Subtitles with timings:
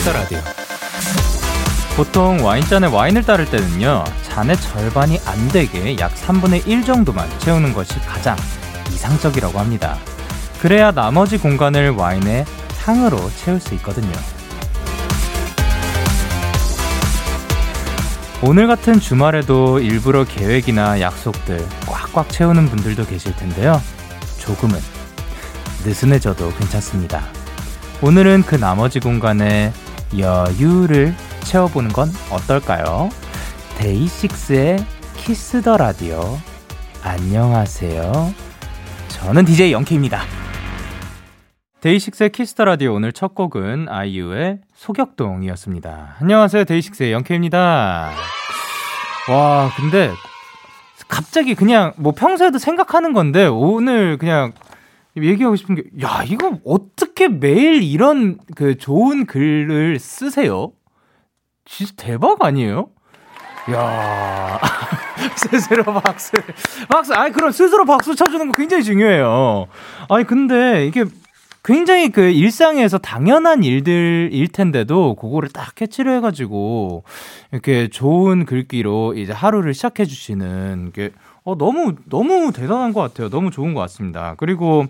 [0.00, 0.38] DAY6의 Kiss the Radio.
[1.96, 7.94] 보통 와인잔에 와인을 따를 때는요, 잔의 절반이 안 되게 약 3분의 1 정도만 채우는 것이
[8.00, 8.36] 가장
[8.90, 9.98] 이상적이라고 합니다.
[10.60, 12.44] 그래야 나머지 공간을 와인의
[12.84, 14.12] 향으로 채울 수 있거든요.
[18.42, 23.80] 오늘 같은 주말에도 일부러 계획이나 약속들 꽉꽉 채우는 분들도 계실 텐데요.
[24.38, 24.80] 조금은
[25.84, 27.22] 느슨해져도 괜찮습니다.
[28.02, 29.74] 오늘은 그 나머지 공간에
[30.18, 31.14] 여유를
[31.44, 33.10] 채워보는 건 어떨까요?
[33.78, 34.84] DAY6의
[35.16, 36.38] Kiss the Radio.
[37.02, 38.34] 안녕하세요.
[39.08, 40.22] 저는 DJ Young K입니다.
[41.80, 46.16] DAY6의 Kiss the Radio 오늘 첫 곡은 아이유의 소격동이었습니다.
[46.20, 46.64] 안녕하세요.
[46.64, 48.10] DAY6의 Young K입니다.
[49.30, 50.10] 와, 근데
[51.08, 54.52] 갑자기 그냥 뭐 평소에도 생각하는 건데 오늘 그냥
[55.24, 60.72] 얘기하고 싶은 게, 야, 이거 어떻게 매일 이런 그 좋은 글을 쓰세요?
[61.64, 62.88] 진짜 대박 아니에요?
[63.72, 64.58] 야
[65.36, 66.32] 스스로 박수.
[66.88, 67.14] 박수.
[67.14, 69.68] 아니, 그럼 스스로 박수 쳐주는 거 굉장히 중요해요.
[70.08, 71.04] 아니, 근데 이게
[71.62, 77.04] 굉장히 그 일상에서 당연한 일들일 텐데도 그거를 딱 캐치를 해가지고
[77.52, 81.10] 이렇게 좋은 글귀로 이제 하루를 시작해 주시는 게
[81.44, 83.28] 어, 너무, 너무 대단한 것 같아요.
[83.28, 84.34] 너무 좋은 것 같습니다.
[84.36, 84.84] 그리고,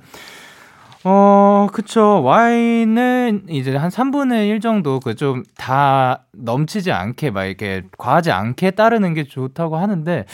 [1.05, 2.23] 어, 그쵸.
[2.23, 8.73] 와인은 이제 한 3분의 1 정도 그 좀 다 넘치지 않게 막 이렇게 과하지 않게
[8.73, 10.25] 따르는 게 좋다고 하는데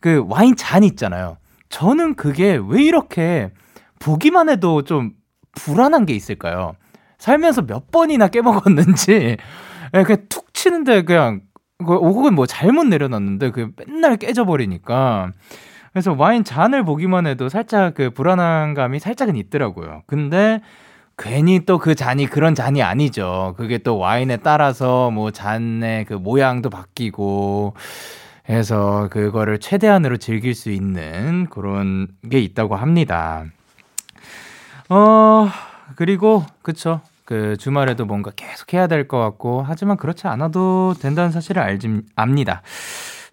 [0.00, 1.36] 그 와인 잔 있잖아요.
[1.68, 3.50] 저는 그게 왜 이렇게
[4.00, 5.12] 보기만 해도 좀
[5.56, 6.74] 불안한 게 있을까요?
[7.18, 9.36] 살면서 몇 번이나 깨먹었는지,
[9.94, 11.40] 예, 그냥 툭 치는데 그냥,
[11.78, 15.32] 그 혹은 뭐 잘못 내려놨는데 그 맨날 깨져버리니까.
[15.92, 20.02] 그래서 와인 잔을 보기만 해도 살짝 그 불안한 감이 살짝은 있더라고요.
[20.06, 20.60] 근데
[21.18, 23.54] 괜히 또 그 잔이 그런 잔이 아니죠.
[23.56, 27.74] 그게 또 와인에 따라서 뭐 잔의 그 모양도 바뀌고
[28.48, 33.44] 해서 그거를 최대한으로 즐길 수 있는 그런 게 있다고 합니다.
[34.88, 35.48] 어,
[35.96, 37.00] 그리고, 그쵸.
[37.24, 42.62] 그 주말에도 뭔가 계속 해야 될 것 같고, 하지만 그렇지 않아도 된다는 사실을 알지, 압니다.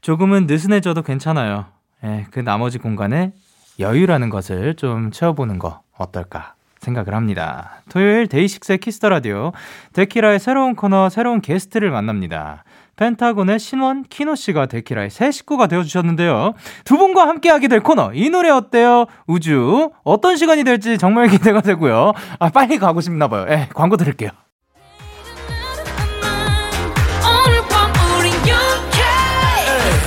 [0.02, 1.66] 조금은 느슨해져도 괜찮아요.
[2.03, 3.34] 예, 그 나머지 공간에
[3.80, 7.81] 여유라는 것을 좀 채워보는 거 어떨까 생각을 합니다.
[7.90, 9.53] 토요일 DAY6의 Kiss the Radio
[9.94, 12.66] 데키라의 새로운 코너 새로운 게스트를 만납니다.
[13.03, 16.53] 펜타곤의 신원 키노 씨가 데키라의 새 식구가 되어 주셨는데요.
[16.86, 19.08] 두 분과 함께 하게 될 코너 이 노래 어때요?
[19.28, 22.13] 우주 어떤 시간이 될지 정말 기대가 되고요.
[22.40, 23.46] 아 빨리 가고 싶나 봐요.
[23.50, 24.30] 예, 광고 들을게요.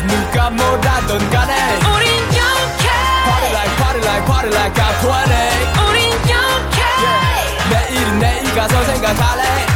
[0.09, 1.55] 누가 뭐라던 간에
[1.93, 2.89] 우린 영케
[3.27, 7.93] Party like party like party like I'm 20 우린 영케 yeah.
[7.93, 9.76] 내일은 내일 가서 생각할래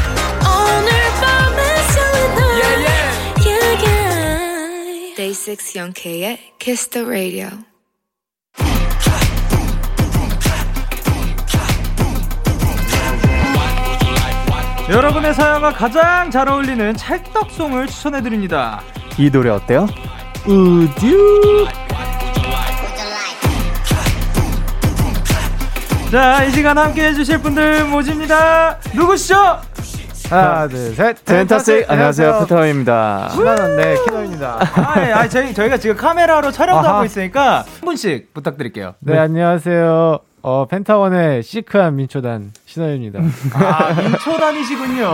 [5.20, 7.48] 6 영케의 Kiss the Radio
[14.88, 18.82] 여러분의 사연과 가장 잘 어울리는 찰떡송을 추천해드립니다.
[19.18, 19.86] 이 노래 어때요?
[20.46, 21.68] 우듀
[26.10, 28.80] 자, 이 시간 함께 해주실 분들 모집니다.
[28.94, 29.60] 누구시죠?
[30.30, 31.24] 하나, 둘, 셋.
[31.24, 32.38] 텐타스틱 안녕하세요.
[32.40, 33.30] 펜타곤입니다.
[33.30, 34.58] 신나는데 키노입니다.
[34.76, 36.94] 아, 예, 아, 저희, 저희가 지금 카메라로 촬영도 아하.
[36.96, 38.94] 하고 있으니까 한 분씩 부탁드릴게요.
[39.00, 39.18] 네, 네.
[39.18, 40.20] 안녕하세요.
[40.42, 43.18] 어, 펜타곤의 시크한 민초단 신원입니다.
[43.54, 45.08] 아, 민초단이시군요.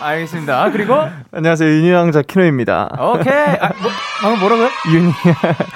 [0.00, 0.70] 알겠습니다.
[0.70, 0.94] 그리고
[1.32, 1.68] 안녕하세요.
[1.68, 2.88] 유니 왕자 키노입니다.
[3.00, 3.34] 오케이.
[3.34, 3.90] 아, 뭐,
[4.22, 4.68] 방금 뭐라고요?
[4.92, 5.12] 유니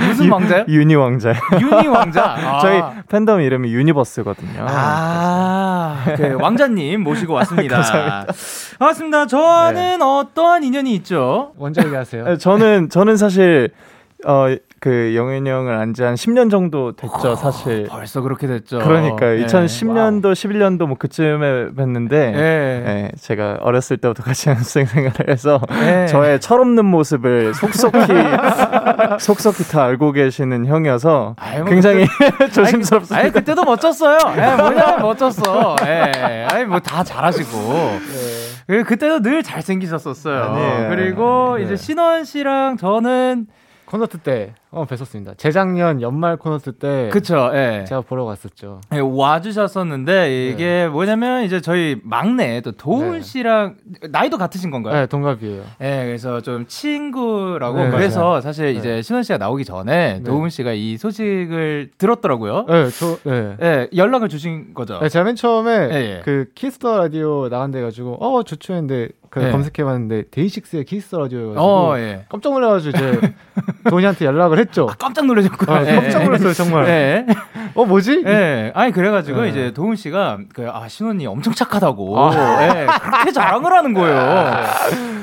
[0.07, 0.65] 무슨 왕자요?
[0.69, 1.35] 유니 왕자.
[1.61, 2.37] 유니 왕자.
[2.39, 2.61] 아.
[2.63, 4.65] 저희 팬덤 이름이 Universe거든요.
[4.69, 7.77] 아, 그 왕자님 모시고 왔습니다.
[7.79, 8.33] 감사합니다.
[8.79, 9.27] 반갑습니다.
[9.27, 10.05] 저는 네.
[10.05, 11.53] 어떠한 인연이 있죠?
[11.59, 12.39] 먼저 얘기하세요.
[12.39, 13.71] 저는 저는 사실
[14.25, 17.87] 어, 그 영현이 형을 안 지 한 10년 정도 됐죠, 어, 사실.
[17.89, 18.81] 벌써 그렇게 됐죠.
[18.81, 19.47] 그러니까 네.
[19.47, 20.33] 2010년도, wow.
[20.35, 22.33] 11년도 뭐 그쯤에 뵀는데 네.
[22.33, 26.07] 네, 제가 어렸을 때부터 같이 연습생 생활을 해서 네.
[26.09, 27.99] 저의 철없는 모습을 속속히
[29.21, 33.17] 속속히 다 알고 계시는 형이어서 아이, 뭐 굉장히 그때, 조심스럽습니다.
[33.19, 34.19] 아니, 그때도 멋졌어요.
[34.37, 35.77] 예, 뭐냐 멋졌어.
[35.87, 36.47] 예.
[36.51, 38.01] 아니 뭐 다 잘하시고.
[38.69, 38.83] 네.
[38.83, 40.43] 그때도 늘 잘생기셨었어요.
[40.43, 40.89] 아니에요.
[40.91, 41.65] 그리고 네.
[41.65, 43.47] 이제 신원 씨랑 저는
[43.95, 45.39] 콘서트 때 어, 뵀었습니다.
[45.39, 47.09] 재작년 연말 콘서트 때.
[47.13, 47.85] 그쵸, 예.
[47.87, 48.81] 제가 보러 갔었죠.
[48.93, 50.89] 예, 와주셨었는데, 이게 네.
[50.89, 53.21] 뭐냐면, 이제 저희 막내, 또 도운 네.
[53.21, 53.77] 씨랑,
[54.11, 54.95] 나이도 같으신 건가요?
[54.95, 55.63] 네, 동갑이에요.
[55.81, 57.85] 예, 그래서 좀 친구라고.
[57.85, 58.73] 네, 그래서 사실 네.
[58.73, 60.25] 이제 신원 씨가 나오기 전에, 네.
[60.25, 62.67] 도운 씨가 이 소식을 들었더라고요.
[62.69, 63.57] 네, 저, 네.
[63.63, 64.99] 예, 연락을 주신 거죠.
[64.99, 66.23] 네, 제가 맨 처음에, 예, 예.
[66.25, 69.51] 그 Kiss the Radio 나간다 해가지고, 어, 좋죠 했는데, 그 네.
[69.51, 72.25] 검색해봤는데 DAY6의 Kiss Radio여가지고 어, 예.
[72.29, 73.35] 깜짝 놀라가지고 이제
[73.91, 74.87] 도운이한테 연락을 했죠.
[74.89, 75.73] 아, 깜짝 놀라셨구나.
[75.75, 76.89] 아, 깜짝 놀랐어요 정말.
[76.89, 77.27] 예.
[77.75, 78.23] 어 뭐지?
[78.27, 78.71] 예.
[78.77, 79.49] 아니 그래가지고 예.
[79.51, 82.63] 이제 도훈 씨가 그 아 신원이 엄청 착하다고 아.
[82.63, 82.87] 예.
[82.87, 84.17] 그렇게 자랑을 하는 거예요.
[84.17, 84.65] 아,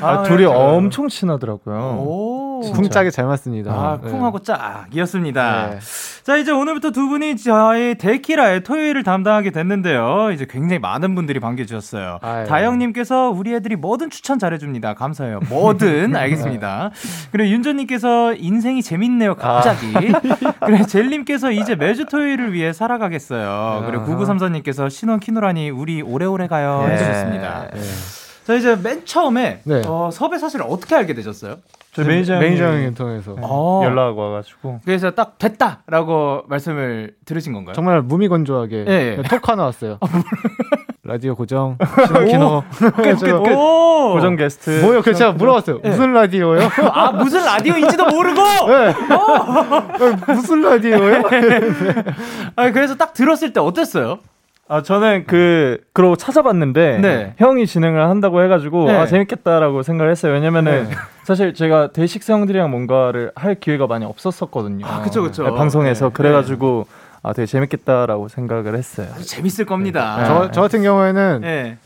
[0.01, 1.75] 아 둘이 엄청 친하더라고요.
[2.05, 2.40] 오.
[2.61, 3.71] 쿵짝이 잘 맞습니다.
[3.71, 5.69] 아, 쿵하고 짝이었습니다.
[5.71, 5.79] 네.
[6.23, 10.31] 자, 이제 오늘부터 두 분이 저희 데키라의 토요일을 담당하게 됐는데요.
[10.31, 12.19] 이제 굉장히 많은 분들이 반겨주셨어요.
[12.21, 12.45] 아, 예.
[12.45, 14.93] 다영님께서 우리 애들이 뭐든 추천 잘해줍니다.
[14.93, 15.39] 감사해요.
[15.49, 16.91] 뭐든 알겠습니다.
[17.31, 19.35] 그리고 윤조님께서 인생이 재밌네요.
[19.35, 19.87] 갑자기.
[20.59, 20.65] 아.
[20.65, 23.83] 그래 젤님께서 이제 매주 토요일을 위해 살아가겠어요.
[23.87, 26.93] 그리고 구구삼사님께서 신원 키노라니 우리 오래오래 가요 네.
[26.93, 27.67] 해주셨습니다.
[27.73, 27.81] 네.
[28.45, 29.81] 자 이제 맨 처음에 네.
[29.85, 31.57] 어, 섭외 사실 어떻게 알게 되셨어요?
[31.93, 33.41] 저 매니저 매니저 형님 통해서 네.
[33.43, 33.81] 어.
[33.83, 37.73] 연락 와가지고 그래서 딱 됐다라고 말씀을 들으신 건가요?
[37.73, 39.21] 정말 무미건조하게 네.
[39.23, 39.99] 톡 하나 왔어요.
[41.03, 41.77] 라디오 고정
[42.07, 42.63] 신원 키노
[44.13, 45.01] 고정 게스트 뭐요?
[45.01, 45.81] 그 제가 물어봤어요.
[45.81, 45.89] 네.
[45.89, 46.61] 무슨 라디오요?
[46.93, 48.94] 아 무슨 라디오인지도 모르고 네.
[49.15, 50.33] 어.
[50.33, 51.23] 무슨 라디오요?
[52.55, 54.19] 아 그래서 딱 들었을 때 어땠어요?
[54.71, 57.33] 아 저는 그 그러고 찾아봤는데 네.
[57.38, 58.95] 형이 진행을 한다고 해가지고 네.
[58.95, 60.31] 아 재밌겠다라고 생각을 했어요.
[60.31, 60.95] 왜냐면은 네.
[61.25, 64.85] 사실 제가 대식스 형들이랑 뭔가를 할 기회가 많이 없었었거든요.
[64.85, 65.44] 아 그쵸 그쵸.
[65.44, 66.13] 네, 방송에서 네.
[66.13, 66.88] 그래가지고
[67.21, 69.09] 아 되게 재밌겠다라고 생각을 했어요.
[69.21, 70.15] 재밌을 겁니다.
[70.19, 70.25] 네.
[70.25, 71.77] 저, 저 같은 경우에는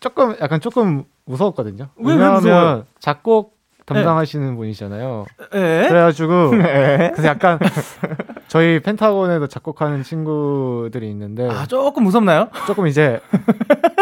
[0.00, 1.88] 조금 약간 조금 무서웠거든요.
[1.96, 3.57] 왜, 왜무서 작곡
[3.88, 4.56] 담당하시는 네.
[4.56, 5.26] 분이잖아요.
[5.52, 5.88] 네.
[5.88, 7.10] 그래가지고 네.
[7.14, 7.58] 그래서 약간
[8.48, 12.48] 저희 펜타곤에도 작곡하는 친구들이 있는데 아 조금 무섭나요?
[12.66, 13.20] 조금 이제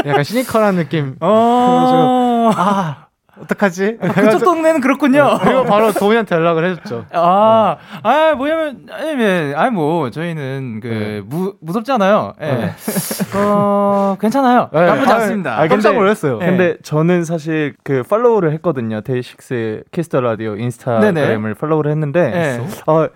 [0.05, 1.17] 약간 시니컬한 느낌.
[1.21, 2.51] 어...
[2.55, 3.06] 아
[3.43, 3.99] 어떡하지?
[4.01, 5.39] 아, 그쪽 동네는 그렇군요.
[5.39, 5.39] 네.
[5.43, 7.05] 그리고 바로 도운이한테 연락을 해줬죠.
[7.13, 7.99] 아, 네.
[8.03, 11.23] 아, 뭐냐면, 아니, 아니, 뭐, 저희는 그, 네.
[11.25, 12.35] 무, 무섭잖아요.
[12.41, 12.47] 예.
[12.47, 12.73] 네.
[13.37, 14.71] 어, 괜찮아요.
[14.73, 14.87] 네.
[14.87, 15.61] 나쁘지 아, 않습니다.
[15.61, 16.39] 아, 깜짝 놀랐어요.
[16.39, 16.47] 네.
[16.47, 19.03] 근데 저는 사실 그 팔로우를 했거든요.
[19.03, 21.55] DAY6 Kiss the Radio 인스타그램을 네네.
[21.55, 22.67] 팔로우를 했는데, 네.
[22.87, 23.09] 어,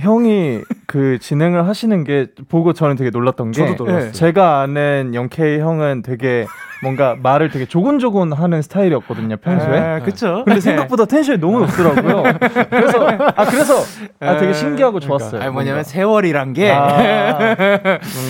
[0.00, 6.46] 형이 그 진행을 하시는 게 보고 저는 되게 놀랐던 게 제가 아는 영케이 형은 되게
[6.84, 9.78] 뭔가 말을 되게 조곤조곤 하는 스타일이었거든요, 평소에.
[9.80, 10.42] 아, 그쵸.
[10.44, 12.22] 근데 생각보다 텐션이 너무 높더라고요.
[12.68, 13.74] 그래서, 아, 그래서,
[14.20, 15.18] 아, 되게 신기하고 그러니까.
[15.18, 15.40] 좋았어요.
[15.40, 16.70] 아니, 뭐냐면 세월이란 게.
[16.70, 17.38] 아,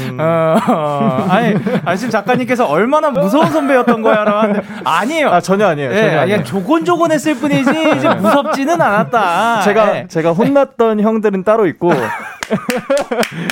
[0.08, 0.18] 음.
[0.20, 4.62] 어, 어, 아니, 아니, 지금 작가님께서 얼마나 무서운 선배였던 거야, 라고 하는데.
[4.84, 5.28] 아니에요.
[5.30, 5.90] 아, 전혀 아니에요.
[5.90, 6.44] 네, 전혀 아니에요.
[6.44, 9.62] 조곤조곤 했을 뿐이지, 이제 무섭지는 않았다.
[9.66, 10.06] 제가, 네.
[10.08, 11.90] 제가 혼났던 형들은 따로 있고.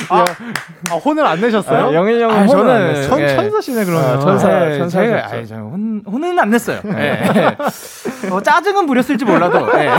[0.09, 0.25] 아,
[0.91, 1.87] 아, 혼을 안 내셨어요?
[1.87, 4.09] 아, 영일 형은 아, 저는 천, 천사시네 그러면.
[4.09, 5.01] 아, 천사, 네, 천사.
[5.01, 6.81] 제가 아니, 저 혼, 혼은 안 냈어요.
[6.83, 7.23] 네.
[8.31, 9.65] 어, 짜증은 부렸을지 몰라도.
[9.73, 9.89] 네.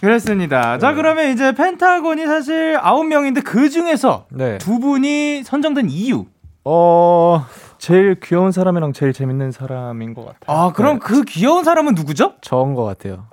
[0.00, 0.78] 그렇습니다.
[0.78, 0.94] 자, 네.
[0.94, 4.58] 그러면 이제 펜타곤이 사실 아홉 명인데 그 중에서 네.
[4.58, 6.26] 두 분이 선정된 이유.
[6.64, 7.46] 어,
[7.80, 10.44] 제일 귀여운 사람이랑 제일 재밌는 사람인 것 같아요.
[10.46, 11.00] 아, 그럼 네.
[11.02, 12.34] 그 귀여운 사람은 누구죠?
[12.42, 13.24] 저인 것 같아요.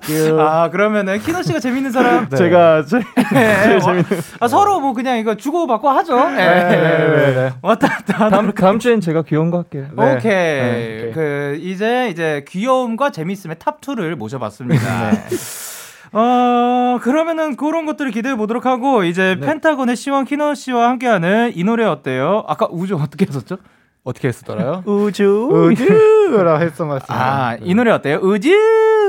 [0.00, 0.36] 그...
[0.40, 2.30] 아, 그러면은 키노 씨가 재밌는 사람?
[2.30, 2.36] 네.
[2.36, 3.62] 제가 제일, 네.
[3.62, 4.06] 제일 재밌는.
[4.40, 6.16] 아, 서로 뭐 그냥 이거 주고 받고 하죠.
[6.30, 7.34] 네, 네, 네.
[7.34, 7.52] 네.
[7.60, 8.30] 왔다 갔다.
[8.30, 9.88] 다음, 다음 주엔 제가 귀여운 거 할게요.
[9.92, 10.16] 오케이.
[10.16, 11.12] 오케이.
[11.12, 15.12] 그 이제 이제 귀여움과 재밌음의 top 2를 모셔봤습니다.
[16.12, 19.46] 어, 그러면은 그런 것들을 기대해 보도록 하고, 이제 네.
[19.46, 22.44] 펜타곤의 신원 키노 씨와 함께하는 이 노래 어때요?
[22.48, 23.58] 아까 우주 어떻게 했었죠?
[24.02, 24.82] 어떻게 했었더라요?
[24.86, 25.48] 우주.
[25.52, 27.48] 우주라 했던 것 같습니다.
[27.48, 28.18] 아, 이 노래 어때요?
[28.22, 28.50] 우주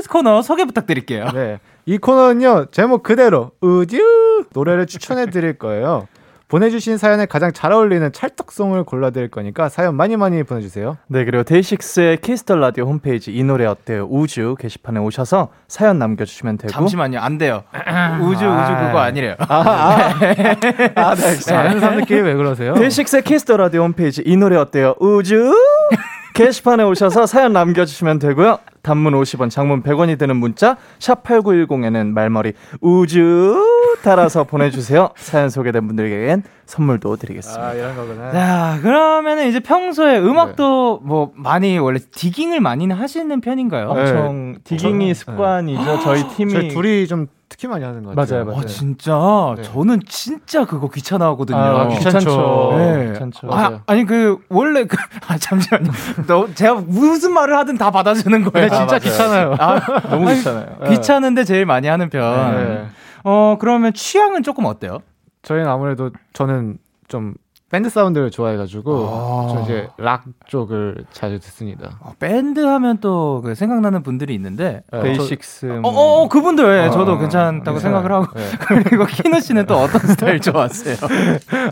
[0.08, 1.26] 코너 소개 부탁드릴게요.
[1.32, 1.58] 네.
[1.86, 3.98] 이 코너는요, 제목 그대로 우주
[4.52, 6.06] 노래를 추천해 드릴 거예요.
[6.52, 10.98] 보내주신 사연에 가장 잘 어울리는 찰떡송을 골라드릴 거니까 사연 많이 많이 보내주세요.
[11.06, 14.06] 네, 그리고 DAY6의 Kiss the Radio 홈페이지 이 노래 어때요?
[14.10, 16.70] 우주 게시판에 오셔서 사연 남겨주시면 되고.
[16.70, 17.64] 잠시만요, 안 돼요.
[18.20, 19.36] 우주, 아, 우주 그거 아니래요.
[19.38, 20.10] 아, 아,
[20.94, 22.74] 아 네, 아는 사람들끼리 왜 그러세요?
[22.74, 24.94] DAY6의 Kiss the Radio 홈페이지 이 노래 어때요?
[25.00, 25.54] 우주
[26.34, 28.58] 게시판에 오셔서 사연 남겨주시면 되고요.
[28.82, 33.56] 단문 50원, 장문 100원이 되는 문자 샵 8910에는 말머리 우주
[34.02, 35.10] 달아서 보내주세요.
[35.16, 37.62] 사연 소개된 분들에겐 선물도 드리겠습니다.
[37.68, 38.32] 아, 이런 거구나.
[38.32, 41.08] 자, 그러면은 이제 평소에 음악도 네.
[41.08, 43.92] 뭐 많이 원래 디깅을 많이 하시는 편인가요?
[43.94, 44.00] 네.
[44.00, 45.14] 엄청 디깅이 네.
[45.14, 46.00] 습관이죠.
[46.00, 48.44] 저희 팀이 저희 둘이 좀 특히 많이 하는 것 같아요.
[48.44, 48.60] 맞아요, 맞아요.
[48.62, 49.62] 아, 진짜 네.
[49.62, 51.58] 저는 진짜 그거 귀찮아하거든요.
[51.58, 52.74] 아, 귀찮죠.
[52.78, 53.12] 네.
[53.12, 53.52] 귀찮죠.
[53.52, 54.96] 아, 아니 그 원래 그
[55.28, 55.90] 아, 잠시만요.
[56.26, 58.68] 너 제가 무슨 말을 하든 다 받아주는 거예요.
[58.68, 59.54] 네, 진짜 아, 귀찮아요.
[59.58, 60.78] 아, 너무 귀찮아요.
[60.88, 62.56] 귀찮은데 제일 많이 하는 편.
[62.56, 62.86] 네.
[63.24, 65.00] 어 그러면 취향은 조금 어때요?
[65.42, 67.34] 저희는 아무래도 저는 좀
[67.72, 71.98] 밴드 사운드를 좋아해가지고 아~ 저 이제 락 쪽을 자주 듣습니다.
[72.00, 75.80] 어, 밴드 하면 또 그 생각나는 분들이 있는데 네, 데이식스.
[75.82, 77.82] 어, 어, 어 그분들 예, 아, 저도 괜찮다고 네.
[77.82, 78.44] 생각을 하고 네.
[78.84, 80.96] 그리고 키노 씨는 또 어떤 스타일 좋아하세요?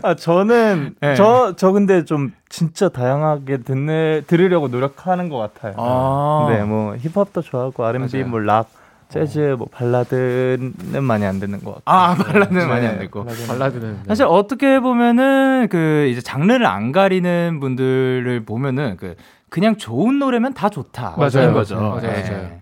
[0.03, 5.73] 아 저는 저저 저 근데 좀 진짜 다양하게 듣는 들으려고 노력하는 것 같아요.
[5.77, 8.67] 아~ 네, 뭐 힙합도 좋아하고 R&B, 뭐 락.
[9.11, 11.81] 재즈 뭐 발라드는 많이 안 듣는 것 같고.
[11.85, 13.25] 아 발라드는 네, 많이 안 듣고.
[13.25, 13.93] 발라드는.
[13.93, 13.99] 네.
[14.07, 19.15] 사실 어떻게 보면은 그 이제 장르를 안 가리는 분들을 보면은 그
[19.49, 21.15] 그냥 좋은 노래면 다 좋다.
[21.17, 21.75] 맞아요, 거죠.
[21.75, 22.11] 맞아요, 맞아요.
[22.11, 22.61] 네.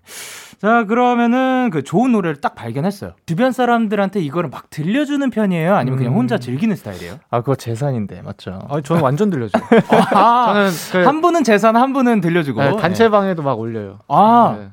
[0.60, 3.14] 자 그러면은 그 좋은 노래를 딱 발견했어요.
[3.26, 5.76] 주변 사람들한테 이거를 막 들려주는 편이에요?
[5.76, 6.18] 아니면 그냥 음.
[6.18, 7.20] 혼자 즐기는 스타일이에요?
[7.30, 8.60] 아 그거 재산인데 맞죠?
[8.68, 9.58] 아 저는 완전 들려줘.
[10.14, 14.00] 아, 저는 그, 한 분은 재산, 한 분은 들려주고 네, 단체방에도 막 올려요.
[14.10, 14.58] 아.
[14.60, 14.68] 네.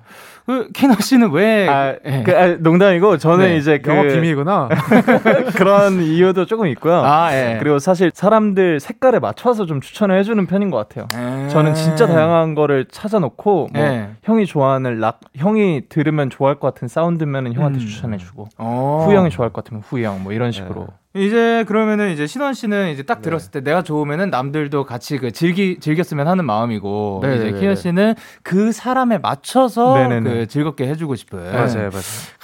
[0.46, 1.68] 그 키너 씨는 왜?
[1.68, 2.22] 아, 네.
[2.22, 3.56] 그, 아, 농담이고 저는 네.
[3.56, 4.68] 이제 그 영업 비밀이구나.
[5.56, 7.02] 그런 이유도 조금 있고요.
[7.04, 7.56] 아, 예.
[7.58, 11.08] 그리고 사실 사람들 색깔에 맞춰서 좀 추천을 해주는 편인 것 같아요.
[11.12, 11.48] 에~ 예.
[11.48, 14.10] 저는 진짜 다양한 거를 찾아놓고 뭐 예.
[14.22, 17.80] 형이 좋아하는 락, 형이 들으면 좋아할 것 같은 사운드면은 형한테 음.
[17.80, 19.04] 추천해주고 어.
[19.04, 20.86] 후형이 좋아할 것 같으면 후형 뭐 이런 식으로.
[21.16, 21.24] 예.
[21.24, 23.22] 이제 그러면은 이제 신원 씨는 이제 딱 네.
[23.22, 28.14] 들었을 때 내가 좋으면은 남들도 같이 그 즐기 즐겼으면 하는 마음이고 네 이제 키어 씨는
[28.42, 30.30] 그 사람에 맞춰서 네네네.
[30.30, 31.90] 그 즐겁게 해주고 싶은 맞아요 맞아요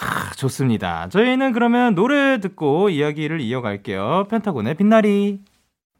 [0.01, 5.41] 아, 좋습니다 저희는 그러면 노래 듣고 이야기를 이어갈게요 펜타곤의 빛나리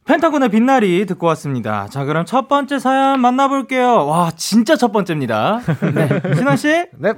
[0.05, 1.87] 펜타곤의 빛나리 듣고 왔습니다.
[1.89, 4.05] 자, 그럼 첫 번째 사연 만나볼게요.
[4.07, 5.61] 와, 진짜 첫 번째입니다.
[5.95, 6.21] 네.
[6.35, 6.87] 신원 씨?
[6.99, 7.13] 네.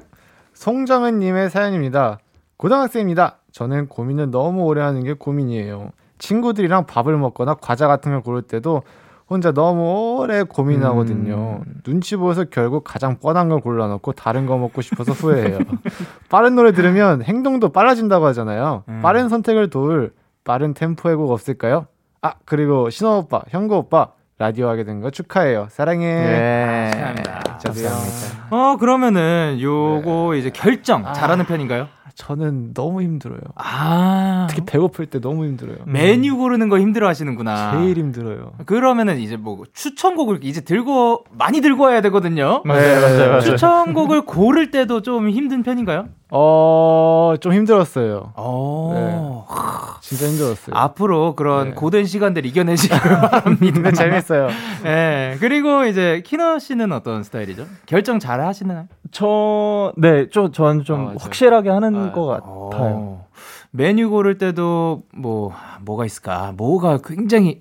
[0.52, 2.18] 송정은님의 사연입니다.
[2.58, 3.38] 고등학생입니다.
[3.54, 5.90] 저는 고민을 너무 오래 하는 게 고민이에요.
[6.18, 8.82] 친구들이랑 밥을 먹거나 과자 같은 걸 고를 때도
[9.30, 11.62] 혼자 너무 오래 고민하거든요.
[11.64, 11.74] 음.
[11.84, 15.58] 눈치 보여서 결국 가장 뻔한 걸 골라놓고 다른 거 먹고 싶어서 후회해요.
[16.28, 18.82] 빠른 노래 들으면 행동도 빨라진다고 하잖아요.
[18.88, 19.00] 음.
[19.02, 21.86] 빠른 선택을 도울 빠른 템포의 곡 없을까요?
[22.22, 25.68] 아 그리고 신호 오빠, 형구 오빠 라디오 하게 된 거 축하해요.
[25.70, 26.06] 사랑해.
[26.06, 26.90] 네.
[26.92, 27.58] 축하합니다.
[27.64, 28.46] 감사합니다.
[28.50, 30.38] 어 그러면 요거 네.
[30.40, 31.48] 이제 결정 잘하는 아.
[31.48, 31.86] 편인가요?
[32.14, 33.40] 저는 너무 힘들어요.
[33.56, 34.46] 아.
[34.48, 35.78] 특히 배고플 때 너무 힘들어요.
[35.86, 37.72] 메뉴 고르는 거 힘들어 하시는구나.
[37.72, 38.52] 제일 힘들어요.
[38.66, 42.62] 그러면은 이제 뭐 추천곡을 이제 들고, 많이 들고 와야 되거든요.
[42.64, 43.00] 맞아요, 네.
[43.00, 43.40] 맞아요, 맞아요.
[43.40, 46.08] 추천곡을 고를 때도 좀 힘든 편인가요?
[46.36, 48.32] 어, 좀 힘들었어요.
[48.34, 48.90] 어.
[48.92, 50.00] 네.
[50.00, 50.74] 진짜 힘들었어요.
[50.76, 51.74] 앞으로 그런 네.
[51.74, 53.80] 고된 시간들 이겨내시길 바랍니다.
[53.80, 54.48] 네, 재밌어요.
[54.82, 55.36] 네.
[55.38, 57.66] 그리고 이제 키너 씨는 어떤 스타일이죠?
[57.86, 58.88] 결정 잘 하시나요?
[59.12, 62.50] 저, 네, 좀, 저는 좀 아, 확실하게 하는 아, 것 같아요.
[62.72, 63.28] 어.
[63.70, 66.52] 메뉴 고를 때도 뭐, 뭐가 있을까?
[66.56, 67.60] 뭐가 굉장히,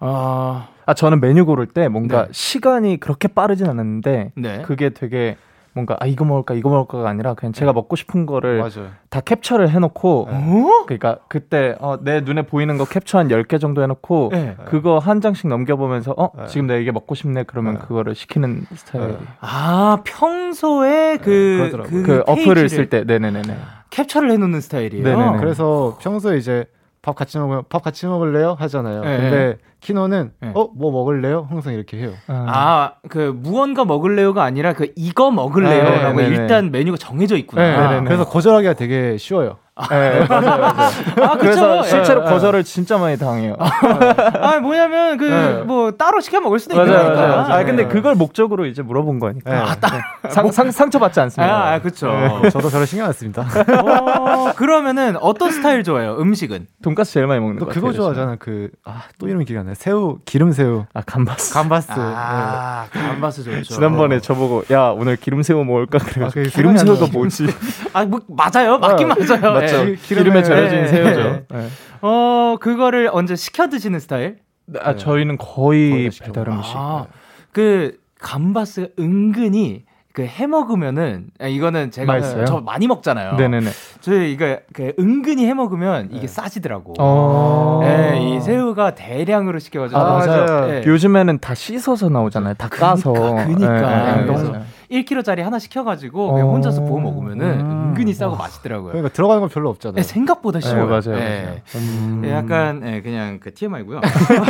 [0.00, 0.66] 어...
[0.84, 2.28] 아, 저는 메뉴 고를 때 뭔가 네.
[2.32, 4.62] 시간이 그렇게 빠르진 않았는데, 네.
[4.62, 5.36] 그게 되게
[5.74, 7.74] 뭔가 아 이거 먹을까 이거 먹을까가 아니라 그냥 제가 네.
[7.74, 8.90] 먹고 싶은 거를 맞아요.
[9.08, 10.36] 다 캡처를 해놓고 네.
[10.36, 10.84] 어?
[10.86, 14.56] 그러니까 그때 어, 내 눈에 보이는 거 캡처 한 10개 정도 해놓고 네.
[14.66, 16.46] 그거 한 장씩 넘겨보면서 어 네.
[16.46, 17.80] 지금 내가 이게 먹고 싶네 그러면 네.
[17.80, 23.56] 그거를 시키는 스타일이 아 평소에 그, 그, 그 어플을 쓸 때 네네네네
[23.90, 25.38] 캡처를 해놓는 스타일이에요 네네네.
[25.38, 26.66] 그래서 평소에 이제
[27.02, 30.52] 밥 같이 먹으면 밥 같이 먹을래요 하잖아요 근데 키노는 네.
[30.54, 31.46] 어뭐 먹을래요?
[31.50, 32.12] 항상 이렇게 해요.
[32.28, 36.42] 아그 아, 무언가 먹을래요가 아니라 그 이거 먹을래요라고 네, 네, 네.
[36.42, 38.00] 일단 메뉴가 정해져 있구나.
[38.00, 39.56] 네, 그래서 거절하기가 되게 쉬워요.
[39.88, 40.90] 네, 맞아요, 맞아요.
[41.22, 43.56] 아, 그래서 실제로 네, 거절을 진짜 많이 당해요.
[43.58, 47.14] 아, 뭐냐면 그 뭐 따로 시켜 먹을 수도 있는 거니까.
[47.14, 47.52] 맞아요, 맞아요.
[47.54, 49.50] 아, 근데 그걸 목적으로 이제 물어본 거니까.
[49.50, 51.52] 아, 상, 상, 상처받지 않습니다.
[51.54, 52.10] 아, 아 그렇죠.
[52.52, 53.42] 저도 별로 신경 안 씁니다.
[53.42, 56.16] 어, 그러면은 어떤 스타일 좋아해요?
[56.18, 56.66] 음식은?
[56.82, 58.36] 돈까스 제일 많이 먹는 거 그거 좋아하잖아.
[58.38, 59.74] 그 아, 또 이름이 기억 안 나.
[59.74, 60.84] 새우, 기름 새우.
[60.94, 61.54] 아, 감바스.
[61.54, 61.92] 감바스.
[61.92, 63.00] 아, 네.
[63.00, 63.74] 감바스 좋죠.
[63.74, 66.26] 지난번에 저보고 야, 오늘 기름 새우 먹을까 그래.
[66.26, 67.46] 아, 기름 새우가 뭐지?
[67.92, 68.78] 아, 뭐 맞아요.
[68.78, 69.52] 맞긴 어, 맞아요.
[69.62, 69.84] 맞죠.
[69.84, 69.94] 네.
[69.94, 70.88] 기름에 절여진 네.
[70.88, 71.42] 새우죠.
[71.50, 71.66] 네.
[72.02, 74.38] 어, 그거를 언제 시켜 드시는 스타일?
[74.80, 76.72] 아, 저희는 거의 배달 음식.
[76.76, 77.06] 아,
[77.52, 82.44] 그 감바스가 은근히 그 해 먹으면은 아, 이거는 제가 맛있어요?
[82.44, 83.34] 저 많이 먹잖아요.
[83.36, 83.70] 네네네.
[84.02, 86.26] 저희 이거 그 은근히 해 먹으면 이게 네.
[86.26, 86.94] 싸지더라고.
[86.98, 87.80] 어.
[87.82, 90.66] 네, 이 새우가 대량으로 시켜가지고 아, 맞아요.
[90.66, 90.82] 네.
[90.86, 92.54] 요즘에는 다 씻어서 나오잖아요.
[92.54, 93.12] 다 그러니까, 까서.
[93.46, 94.16] 그니까.
[94.16, 94.60] 네, 네,
[94.92, 97.70] 1kg짜리 하나 시켜가지고 그냥 혼자서 부어 먹으면은 음.
[97.88, 98.92] 은근히 싸고 맛있더라고요.
[98.92, 99.96] 그러니까 들어가는 건 별로 없잖아요.
[99.96, 100.86] 네, 생각보다 네, 쉬워요.
[100.86, 101.18] 맞아요.
[101.18, 101.62] 네.
[101.76, 102.20] 음.
[102.22, 104.00] 네, 약간 네, 그냥 그 TMI고요.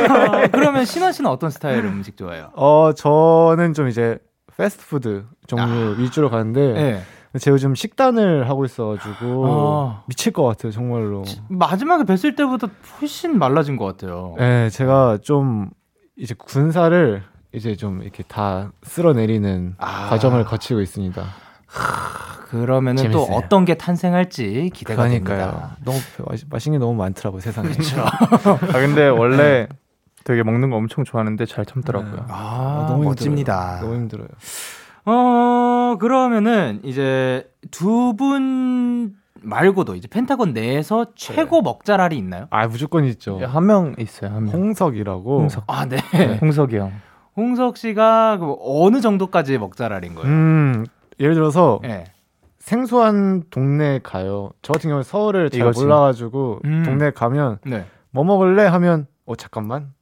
[0.53, 2.51] 그러면 신원 씨는 어떤 스타일 음식 좋아해요?
[2.55, 4.19] 어, 저는 좀 이제
[4.57, 5.95] 패스트푸드 종류 아.
[5.99, 7.03] 위주로 가는데 네.
[7.39, 10.03] 제가 요즘 식단을 하고 있어가지고 아.
[10.07, 12.69] 미칠 것 같아요 정말로 마지막에 뵀을 때보다
[13.01, 15.71] 훨씬 말라진 것 같아요 네 제가 좀
[16.17, 17.23] 이제 군사를
[17.53, 20.09] 이제 좀 이렇게 다 쓸어내리는 아.
[20.09, 21.23] 과정을 거치고 있습니다.
[22.49, 23.27] 그러면은 재밌어요.
[23.27, 25.39] 또 어떤 게 탄생할지 기대가 그러니까요.
[25.39, 25.77] 됩니다.
[25.85, 25.99] 너무
[26.51, 27.69] 맛있는 게 너무 많더라고요 세상에.
[27.71, 28.01] 그렇죠.
[28.05, 29.69] 아 근데 원래
[30.25, 32.13] 되게 먹는 거 엄청 좋아하는데 잘 참더라고요.
[32.15, 32.23] 네.
[32.29, 33.81] 아, 아, 너무 멋집니다.
[33.81, 34.29] 너무 힘들어요.
[35.05, 41.63] 어, 그러면은 이제 두 분 말고도 이제 펜타곤 내에서 최고 네.
[41.63, 42.47] 먹자랄이 있나요?
[42.51, 43.39] 아, 무조건 있죠.
[43.41, 44.31] 예, 한명 있어요.
[44.31, 44.55] 한 명.
[44.55, 45.41] 홍석이라고.
[45.41, 45.65] 홍석.
[45.67, 45.97] 아, 네.
[46.13, 46.39] 네.
[46.41, 46.93] 홍석이 형.
[47.37, 50.29] 홍석 씨가 그 어느 정도까지 먹자랄인 거예요?
[50.29, 50.87] 음,
[51.19, 52.05] 예를 들어서 네.
[52.59, 54.51] 생소한 동네 가요.
[54.63, 55.81] 저 같은 경우는 서울을 잘 이거지.
[55.83, 56.83] 몰라가지고 음.
[56.85, 57.87] 동네 가면 네.
[58.11, 59.93] 뭐 먹을래 하면 어 잠깐만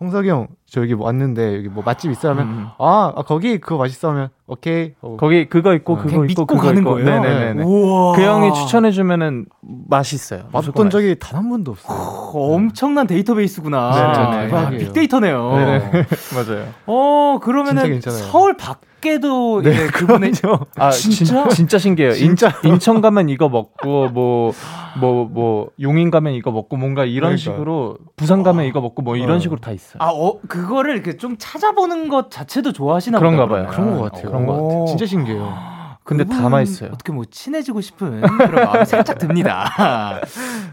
[0.00, 2.66] 홍석이 형, 저 여기 뭐 왔는데 여기 뭐 맛집 있어 하면 음.
[2.78, 4.92] 아, 아, 거기 그거 맛있어 하면 오케이.
[5.00, 5.16] 어.
[5.18, 5.96] 거기 그거 있고 어.
[5.96, 6.90] 그거 있고 그거 가는 있고.
[6.90, 7.04] 거예요.
[7.08, 7.64] 네네네.
[7.64, 9.46] 그 형이 추천해 주면은
[9.88, 10.44] 맛있어요.
[10.52, 11.98] 맛본 적이 단 한 번도 없어요.
[12.34, 14.46] 오, 엄청난 데이터베이스구나.
[14.46, 14.76] 네, 네, 네.
[14.78, 15.56] 빅데이터네요.
[15.56, 16.66] 네, 맞아요.
[16.86, 20.32] 어, 그러면은 서울 밖 밖에도 네, 그분의
[20.76, 22.12] 아 진짜 진, 짜 신기해요.
[22.12, 24.52] 진짜 인, 천 가면 이거 먹고 뭐
[25.00, 27.38] 뭐뭐 뭐 용인 가면 이거 먹고 뭔가 이런 그러니까.
[27.38, 29.40] 식으로 부산 가면 이거 먹고 뭐 이런 어.
[29.40, 29.96] 식으로 다 있어요.
[30.00, 33.66] 아, 어, 그 거를 이렇게 좀 찾아보는 것 자체도 좋아하시나 그런가 봐요.
[33.70, 34.30] 그런 것 같아요.
[34.30, 34.84] 그런 것 같아요.
[34.86, 35.80] 진짜 신기해요.
[36.04, 36.90] 근데 담아 있어요.
[36.92, 39.70] 어떻게 뭐 친해지고 싶은 그런 마음이 살짝 듭니다.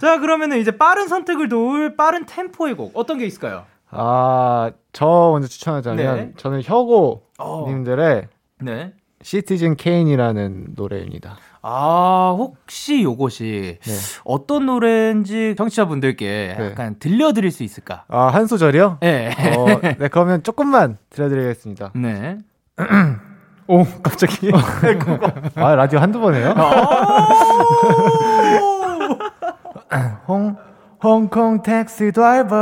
[0.02, 3.66] 자, 그러면은 이제 빠른 선택을 도울 빠른 템포의 곡 어떤 게 있을까요?
[3.92, 6.32] 아, 저 먼저 추천하자면 네.
[6.38, 7.22] 저는 혁오
[7.68, 8.28] 님들의 어.
[8.62, 8.94] 네.
[9.22, 11.38] 시티즌 케인이라는 노래입니다.
[11.62, 13.94] 아, 혹시 요것이 네.
[14.24, 16.66] 어떤 노래인지 청취자분들께 네.
[16.72, 18.04] 약간 들려드릴 수 있을까?
[18.08, 18.98] 아, 한 소절이요?
[19.02, 19.34] 네.
[19.56, 21.92] 어, 네, 그러면 조금만 들려드리겠습니다.
[21.96, 22.38] 네.
[23.68, 24.52] 오, 갑자기.
[25.56, 26.54] 아, 라디오 한두 번 해요?
[30.28, 30.56] 홍,
[31.04, 32.56] Hong Kong taxi driver.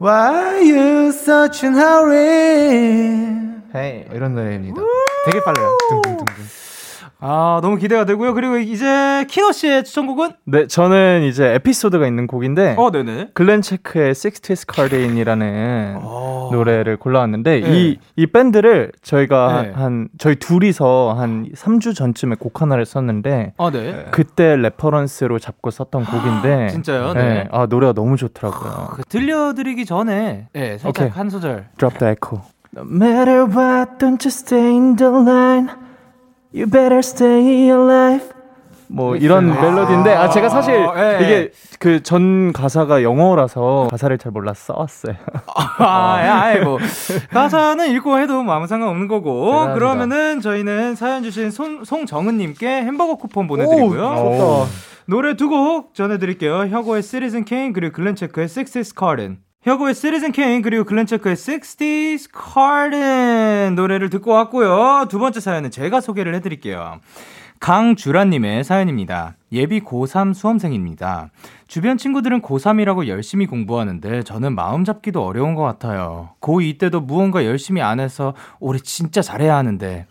[0.00, 3.36] Why you such in hurry?
[3.74, 4.06] Hey.
[4.14, 4.80] 이런 노래입니다.
[5.26, 5.76] 되게 빨라요.
[5.90, 6.44] 둥둥둥둥.
[7.20, 8.32] 아, 너무 기대가 되고요.
[8.34, 10.30] 그리고 이제 키노 씨의 추천곡은?
[10.44, 12.76] 네, 저는 이제 에피소드가 있는 곡인데.
[12.78, 13.30] 어, 네네.
[13.34, 16.50] 글렌 체크의 60's Cardin이라는 어...
[16.52, 17.70] 노래를 골라왔는데, 네.
[17.70, 19.72] 이, 이 밴드를 저희가 네.
[19.72, 24.06] 한, 저희 둘이서 한 3주 전쯤에 곡 하나를 썼는데, 아, 네.
[24.12, 26.68] 그때 reference로 잡고 썼던 곡인데.
[26.68, 27.14] 진짜요?
[27.14, 27.22] 네.
[27.22, 27.48] 네.
[27.50, 28.90] 아, 노래가 너무 좋더라고요.
[28.92, 31.08] 그 들려드리기 전에, 네, 살짝 오케이.
[31.08, 31.66] 한 소절.
[31.78, 32.42] Drop the echo.
[32.76, 35.87] No matter what, don't you stay in the line.
[36.54, 38.30] You better stay alive.
[38.90, 44.32] 뭐 이런 아~ 멜로디인데 아 제가 사실 아, 이게 그 전 가사가 영어라서 가사를 잘
[44.32, 45.14] 몰라서 써왔어요.
[45.78, 46.78] 아, 아이 뭐
[47.30, 49.74] 가사는 읽고 해도 뭐 아무 상관 없는 거고 대단하다.
[49.74, 54.06] 그러면은 저희는 사연 주신 손, 송정은님께 햄버거 쿠폰 보내드리고요.
[54.06, 54.66] 오,
[55.06, 56.68] 노래 두 곡 전해드릴게요.
[56.68, 57.02] 혁오의
[57.44, 59.38] 케인 그리고 글렌체크의 Sixes Garden.
[59.68, 65.08] 혁오의 시리즌 케인 그리고 글렌체크의 60s Garden 노래를 듣고 왔고요.
[65.10, 67.00] 두 번째 사연은 제가 소개를 해드릴게요.
[67.60, 69.34] 강주라님의 사연입니다.
[69.52, 71.28] 예비 고3 수험생입니다.
[71.66, 76.30] 주변 친구들은 고3이라고 열심히 공부하는데 저는 마음 잡기도 어려운 것 같아요.
[76.40, 80.06] 고2 때도 무언가 열심히 안 해서 올해 진짜 잘해야 하는데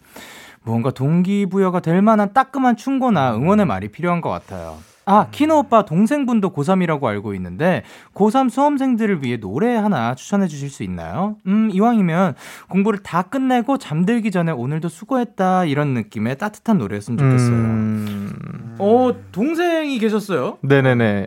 [0.62, 4.78] 무언가 동기부여가 될 만한 따끔한 충고나 응원의 말이 필요한 것 같아요.
[5.10, 10.84] 아, 키노 오빠 동생분도 고3이라고 알고 있는데, 고3 수험생들을 위해 노래 하나 추천해 주실 수
[10.84, 11.38] 있나요?
[11.48, 12.36] 음, 이왕이면
[12.68, 17.56] 공부를 다 끝내고 잠들기 전에 오늘도 수고했다, 이런 느낌의 따뜻한 노래였으면 좋겠어요.
[17.56, 18.76] 음...
[18.80, 20.58] 어, 동생이 계셨어요?
[20.62, 21.26] 네 네 네.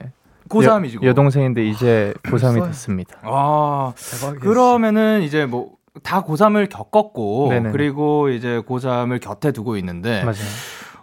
[0.51, 1.03] 고3이시고.
[1.05, 3.17] 여, 동생인데 이제 고3이 됐습니다.
[3.23, 4.41] 아, 대박이지.
[4.45, 5.71] 그러면은 이제 뭐,
[6.03, 7.71] 다 고3을 겪었고, 네네.
[7.73, 10.37] 그리고 이제 고3을 곁에 두고 있는데, 맞아요.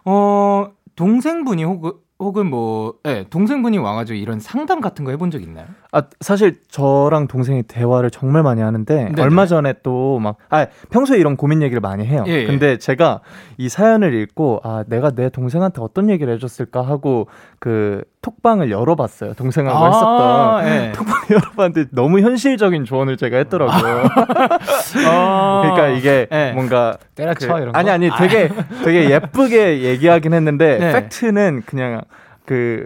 [0.06, 5.68] 어, 동생분이 혹은 혹은 뭐, 예, 동생분이 와가지고 이런 상담 같은 거 해본 적 있나요?
[5.98, 9.20] 아, 사실 저랑 동생이 대화를 정말 많이 하는데, 네네.
[9.20, 12.24] 얼마 전에 또 막, 아, 평소에 이런 고민 얘기를 많이 해요.
[12.28, 12.46] 예, 예.
[12.46, 13.22] 근데 제가
[13.58, 19.34] 이 사연을 읽고, 아, 내가 내 동생한테 어떤 얘기를 해 줬을까 하고, 그, 톡방을 열어봤어요.
[19.34, 20.68] 동생하고 아, 했었던.
[20.68, 20.92] 예.
[20.98, 24.04] 톡방을 열어봤는데 너무 현실적인 조언을 제가 했더라고요.
[25.08, 26.52] 아, 그러니까 이게 예.
[26.54, 26.98] 뭔가.
[27.16, 27.80] 때려쳐, 그, 이런 거?
[27.80, 28.50] 아니, 아니, 되게,
[28.84, 30.94] 되게 예쁘게 얘기하긴 했는데, 네.
[30.94, 32.02] 팩트는 그냥
[32.48, 32.86] 그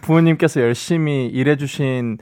[0.00, 2.18] 부모님께서 열심히 일해주신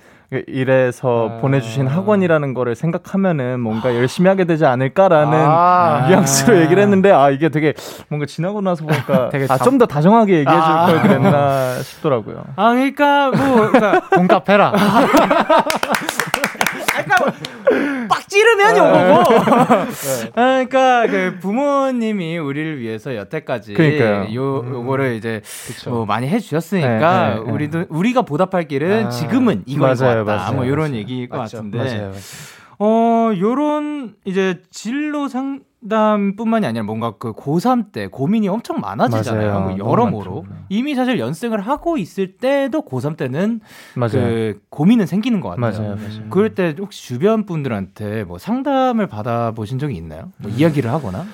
[0.48, 1.40] 일에서 아...
[1.40, 7.48] 보내주신 학원이라는 거를 생각하면은 뭔가 열심히 하게 되지 않을까라는 아~ 뉘앙스로 얘기를 했는데 아 이게
[7.48, 7.72] 되게
[8.09, 12.44] 뭔가 지나고 나서 보니까 되게 아, 좀 더 다정하게 얘기해 줄걸 아~ 그랬나 싶더라고요.
[12.57, 14.72] 아 그러니까 뭐 그러니까 공감해라.
[18.08, 19.34] 빡 찌르면 요거고.
[19.86, 20.30] 네.
[20.34, 24.34] 그러니까 그 부모님이 우리를 위해서 여태까지 그러니까요.
[24.34, 25.42] 요 요거를 이제
[25.86, 30.30] 뭐 많이 해주셨으니까 네, 네, 네, 우리도 우리가 보답할 길은 아, 지금은 이거인 맞아요, 것
[30.30, 30.44] 같다.
[30.44, 31.78] 맞아요, 뭐 이런 얘기일 것 맞죠, 같은데.
[31.78, 32.12] 맞아요, 맞아요.
[32.78, 39.52] 어, 요런 이제 진로 상 상담뿐만이 아니라 뭔가 그 고3 때 고민이 엄청 많아지잖아요.
[39.52, 39.60] 맞아요.
[39.60, 40.44] 뭐 여러모로.
[40.68, 43.60] 이미 사실 연습을 하고 있을 때도 고3 때는
[43.94, 44.10] 맞아요.
[44.10, 45.80] 그 고민은 생기는 것 같아요.
[45.80, 46.30] 맞아요, 맞아요.
[46.30, 50.32] 그럴 때 혹시 주변 분들한테 뭐 상담을 받아보신 적이 있나요?
[50.38, 51.26] 뭐 이야기를 하거나?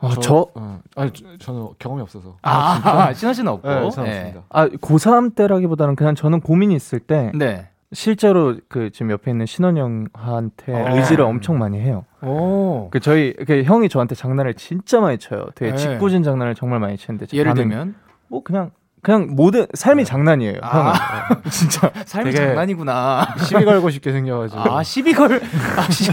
[0.00, 2.36] 어, 저, 저 어, 아니 저, 는 경험이 없어서.
[2.42, 3.14] 아, 아 진짜?
[3.18, 4.02] 신하 씨는 없고.
[4.02, 4.36] 네, 네.
[4.50, 7.68] 아, 고3 때라기보다는 그냥 저는 고민이 있을 때 네.
[7.94, 10.96] 실제로 그 지금 옆에 있는 신원 형한테 어.
[10.96, 12.04] 의지를 엄청 많이 해요.
[12.22, 12.88] 오.
[12.90, 15.46] 그 저희 그 형이 저한테 장난을 진짜 많이 쳐요.
[15.54, 15.76] 되게 네.
[15.76, 17.94] 짓궂은 장난을 정말 많이 치는데 예를 들면
[18.28, 18.70] 뭐 그냥
[19.04, 20.10] 그냥 모든 삶이 네.
[20.10, 20.60] 장난이에요.
[20.62, 20.94] 아,
[21.50, 23.34] 진짜 삶이 장난이구나.
[23.36, 24.62] 시비 걸고 싶게 생겨가지고.
[24.62, 25.42] 아 시비 걸,
[25.76, 26.10] 아, 시,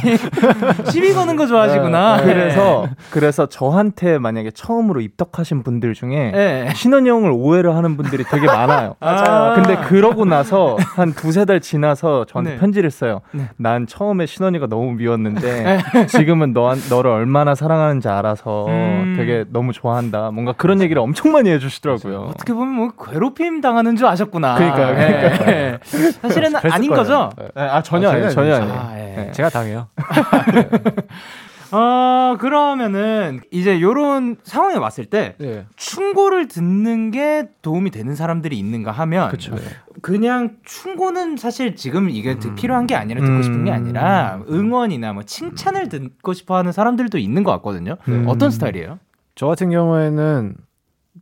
[0.99, 2.17] 비 거는 거 좋아하시구나.
[2.17, 2.23] 네.
[2.25, 6.73] 그래서 그래서 저한테 만약에 처음으로 입덕하신 분들 중에 네.
[6.75, 8.95] 신원 형을 오해를 하는 분들이 되게 많아요.
[8.99, 9.55] 맞아요.
[9.55, 12.59] 근데 그러고 나서 한 두세 달 지나서 저한테 네.
[12.59, 13.21] 편지를 써요.
[13.31, 13.47] 네.
[13.55, 16.05] 난 처음에 신원이가 너무 미웠는데 네.
[16.07, 19.13] 지금은 너 너를 얼마나 사랑하는지 알아서 음.
[19.17, 20.31] 되게 너무 좋아한다.
[20.31, 22.31] 뭔가 그런 얘기를 엄청 많이 해주시더라고요.
[22.31, 24.55] 어떻게 보면 뭐 괴롭힘 당하는 줄 아셨구나.
[24.55, 24.95] 그러니까요.
[24.95, 25.45] 그러니까요.
[25.45, 25.79] 네.
[26.21, 27.03] 사실은 아닌 거예요.
[27.03, 27.29] 거죠?
[27.37, 27.47] 네.
[27.55, 28.29] 아 전혀 아, 아니에요.
[28.29, 28.73] 전혀 아니에요.
[28.73, 29.31] 아, 네.
[29.33, 29.87] 제가 당해요.
[31.73, 35.65] 어, 그러면은 이제 요런 상황에 왔을 때 네.
[35.77, 39.55] 충고를 듣는 게 도움이 되는 사람들이 있는가 하면 그쵸.
[40.01, 42.55] 그냥 충고는 사실 지금 이게 음.
[42.55, 44.53] 필요한 게 아니라 듣고 싶은 게 아니라 음.
[44.53, 47.95] 응원이나 뭐 칭찬을 듣고 싶어 하는 사람들도 있는 것 같거든요.
[48.09, 48.25] 음.
[48.27, 48.99] 어떤 스타일이에요?
[49.35, 50.55] 저 같은 경우에는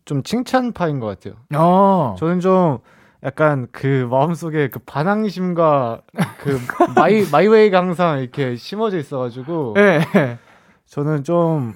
[0.09, 1.35] 좀 칭찬파인 것 같아요.
[1.55, 2.15] 어.
[2.17, 2.79] 저는 좀
[3.23, 6.01] 약간 그 마음속에 그 반항심과
[6.39, 6.59] 그
[6.95, 9.99] my my way가 항상 이렇게 심어져 있어가지고 네.
[10.87, 11.75] 저는 좀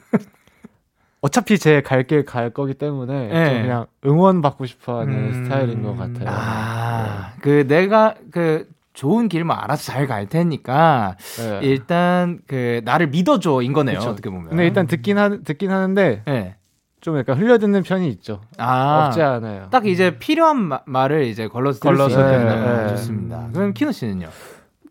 [1.21, 3.45] 어차피 제 갈 길 갈 거기 때문에 네.
[3.53, 5.43] 좀 그냥 응원 받고 싶어하는 음...
[5.45, 6.25] 스타일인 것 같아요.
[6.27, 7.39] 아, 네.
[7.41, 11.59] 그 내가 그 좋은 길만 알아서 잘 갈 테니까 네.
[11.61, 13.99] 일단 그 나를 믿어줘인 거네요.
[13.99, 14.09] 그쵸.
[14.09, 14.49] 어떻게 보면.
[14.49, 16.55] 근데 일단 듣긴 하 듣긴 하는데 네.
[17.03, 18.39] 좀 약간 흘려듣는 편이 있죠.
[18.57, 19.67] 아, 없지 않아요.
[19.69, 20.15] 딱 이제 음.
[20.19, 22.87] 필요한 마, 말을 이제 걸러서 걸러서, 수 있는 네, 네.
[22.87, 23.49] 좋습니다.
[23.51, 24.29] 그럼 키노 씨는요?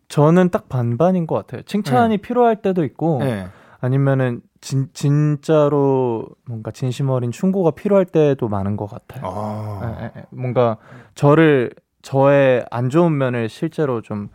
[0.09, 1.63] 저는 딱 반반인 것 같아요.
[1.63, 2.21] 칭찬이 네.
[2.21, 3.47] 필요할 때도 있고 네.
[3.81, 9.23] 아니면은 진, 진짜로 뭔가 진심 어린 충고가 필요할 때도 많은 것 같아요.
[9.25, 9.97] 아.
[9.99, 10.77] 네, 네, 뭔가
[11.15, 11.71] 저를
[12.03, 14.29] 저의 안 좋은 면을 실제로 좀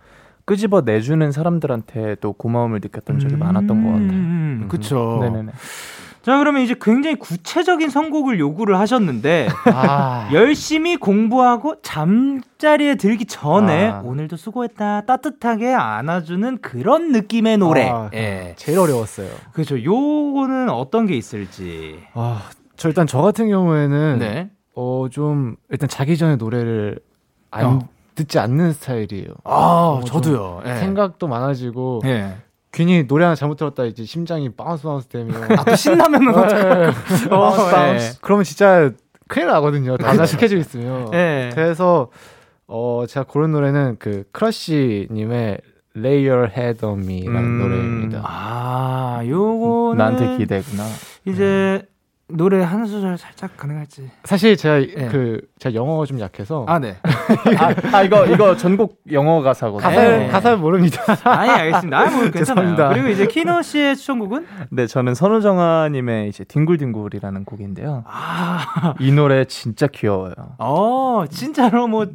[0.46, 4.10] 끄집어 내주는 사람들한테도 고마움을 느꼈던 적이 음~ 많았던 것 같아요.
[4.10, 5.20] 음, 그렇죠.
[5.22, 5.52] 네네네.
[6.28, 10.30] 자, 그러면 이제 굉장히 구체적인 선곡을 요구를 하셨는데 아.
[10.34, 14.02] 열심히 공부하고 잠자리에 들기 전에 아.
[14.04, 17.90] 오늘도 수고했다 따뜻하게 안아주는 그런 느낌의 노래.
[17.90, 18.56] 아, 예.
[18.58, 19.30] 제일 어려웠어요.
[19.54, 19.82] 그렇죠.
[19.82, 21.98] 요거는 어떤 게 있을지.
[22.14, 22.42] 아,
[22.76, 24.50] 저 일단 저 같은 경우에는 네.
[24.76, 27.00] 어 좀 일단 자기 전에 노래를
[27.52, 27.88] 안 어.
[28.16, 29.30] 듣지 않는 스타일이에요.
[29.46, 30.64] 아, 어, 저도요.
[30.66, 30.76] 예.
[30.76, 32.36] 생각도 많아지고 예.
[32.78, 36.38] 괜히 노래 하나 잘못 들었다 이제 심장이 bounce bounce 되면 아, 또 신나면은 네.
[36.38, 36.88] 어떡해.
[37.32, 38.12] 어, bounce.
[38.14, 38.20] 네.
[38.22, 38.92] 그러면 진짜
[39.28, 39.98] 큰일 나거든요.
[39.98, 41.10] 다음 날 스케줄 있으면.
[41.10, 41.50] 네.
[41.56, 42.12] 그래서
[42.68, 45.58] 어 제가 고른 노래는 그 크러쉬 님의
[45.96, 47.60] Lay Your Head on Me라는 음...
[47.60, 48.22] 노래입니다.
[48.24, 50.84] 아, 요거는 나한테 기대구나.
[51.26, 51.97] 이제 음.
[52.30, 54.10] 노래 한 소절 살짝 가능할지.
[54.26, 55.08] 사실 제가 네.
[55.10, 56.66] 그 제가 영어가 좀 약해서.
[56.68, 56.98] 아 네.
[57.58, 59.90] 아, 아, 이거 이거 전곡 영어 가사거든요.
[59.90, 60.28] 가사 네.
[60.28, 61.02] 가사 모릅니다.
[61.24, 61.98] 아니 알겠습니다.
[61.98, 62.90] 아, 뭐 괜찮아요.
[62.90, 64.46] 그리고 이제 키노 씨의 추천곡은?
[64.72, 68.04] 네, 저는 선우정아님의 이제 뒹굴뒹굴이라는 곡인데요.
[68.06, 70.34] 아, 이 노래 진짜 귀여워요.
[70.58, 72.08] 어, 진짜로 뭐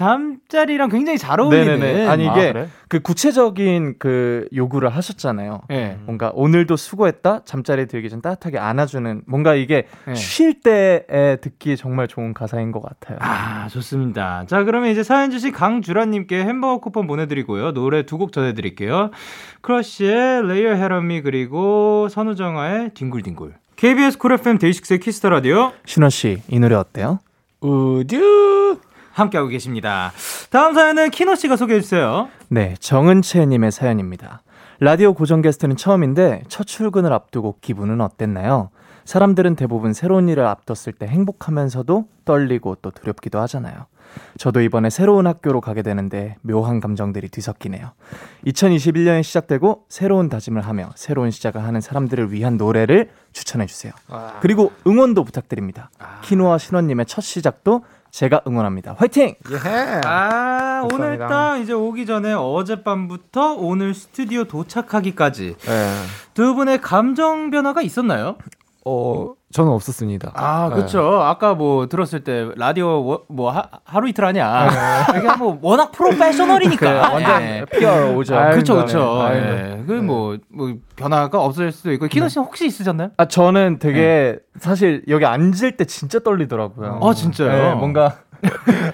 [0.00, 1.78] 잠자리랑 굉장히 잘 어울리는.
[1.78, 2.08] 네네네.
[2.08, 2.68] 아니 이게 아, 그래?
[2.88, 5.60] 그 구체적인 그 요구를 하셨잖아요.
[5.68, 5.98] 네.
[6.06, 7.42] 뭔가 오늘도 수고했다.
[7.44, 10.14] 잠자리 들기 전 따뜻하게 안아주는 뭔가 이게 네.
[10.14, 13.18] 쉴 때에 듣기 정말 좋은 가사인 것 같아요.
[13.20, 14.44] 아 좋습니다.
[14.46, 17.72] 자 그러면 이제 사연 주신 강주라님께 햄버거 쿠폰 보내드리고요.
[17.72, 19.10] 노래 두 곡 전해드릴게요.
[19.62, 23.54] 크러쉬의 Lay Your Head on Me 그리고 선우정아의 뒹굴뒹굴.
[23.76, 25.72] KBS 쿨 FM 데이식스의 키스터 라디오.
[25.86, 27.18] 신원 씨, 이 노래 어때요?
[27.62, 28.78] 우주.
[29.12, 30.12] 함께하고 계십니다.
[30.50, 32.28] 다음 사연은 키노 씨가 소개해 주세요.
[32.48, 34.42] 네, 정은채님의 사연입니다.
[34.78, 38.70] 라디오 고정 게스트는 처음인데 첫 출근을 앞두고 기분은 어땠나요?
[39.04, 43.86] 사람들은 대부분 새로운 일을 앞뒀을 때 행복하면서도 떨리고 또 두렵기도 하잖아요.
[44.38, 47.92] 저도 이번에 새로운 학교로 가게 되는데 묘한 감정들이 뒤섞이네요.
[48.46, 53.92] 2021년이 시작되고 새로운 다짐을 하며 새로운 시작을 하는 사람들을 위한 노래를 추천해 주세요.
[54.40, 55.90] 그리고 응원도 부탁드립니다.
[55.98, 56.20] 아.
[56.22, 58.94] 키노와 신원님의 첫 시작도 제가 응원합니다.
[58.98, 59.34] 화이팅!
[59.50, 60.00] 예.
[60.04, 65.92] 아, 오늘 딱 이제 오기 전에 어젯밤부터 오늘 스튜디오 도착하기까지 예.
[66.34, 68.36] 두 분의 감정 변화가 있었나요?
[68.90, 70.32] 어, 저는 없었습니다.
[70.34, 71.00] 아, 그렇죠.
[71.00, 71.22] 네.
[71.22, 74.68] 아까 뭐 들었을 때 라디오 뭐 하, 루 이틀 하냐.
[75.16, 77.08] 이게 뭐 워낙 프로페셔널이니까.
[77.08, 77.64] 그 완전 네.
[77.66, 78.34] PR오죠.
[78.34, 79.28] 그렇죠, 그렇죠.
[79.32, 79.84] 네.
[79.86, 82.06] 그뭐뭐 뭐 변화가 없을 수도 있고.
[82.08, 83.10] 키노 씨 혹시 있으셨나요?
[83.16, 87.00] 아, 저는 되게 사실 여기 앉을 때 진짜 떨리더라고요.
[87.02, 87.76] 아, 진짜요?
[87.76, 88.16] 뭔가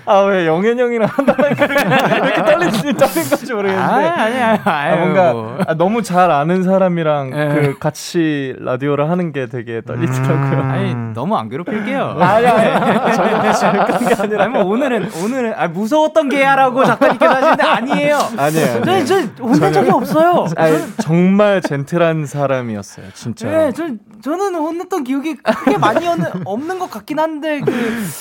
[0.07, 3.93] 아, 왜 영현 형이랑 한다니까 이렇게 떨리지, 떨린 건지 모르겠는데.
[3.93, 7.41] 아, 아니야, 아, 뭔가 아, 너무 잘 아는 사람이랑 에.
[7.41, 7.55] 예.
[7.55, 10.61] 그 같이 라디오를 하는 게 되게 떨리더라고요.
[10.61, 10.71] 음.
[10.71, 12.17] 아니, 너무 안 괴롭힐게요.
[12.21, 13.17] 아니, 아니,
[13.55, 14.45] 전혀 그런 게 아니라.
[14.45, 18.19] 아니, 뭐 오늘은, 오늘은, 아, 무서웠던 게야라고 작가님께서 하시는데 아니에요.
[18.37, 18.85] 아니에요.
[18.85, 20.47] 저, 저, 혼난 적이 없어요.
[20.57, 23.49] 아니, 정말 젠틀한 사람이었어요, 진짜.
[23.49, 23.85] 네, 저,
[24.23, 26.07] 저는 혼냈던 기억이 크게 많이
[26.45, 27.73] 없는 것 같긴 한데, 그,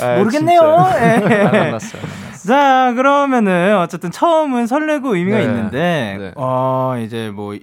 [0.04, 0.62] 아, 모르겠네요.
[1.00, 1.44] 네.
[1.44, 2.02] 만났어요.
[2.46, 5.44] 자, 그러면은 어쨌든 처음은 설레고 의미가 네.
[5.46, 6.32] 있는데 네.
[6.36, 7.58] 어, 이제 뭐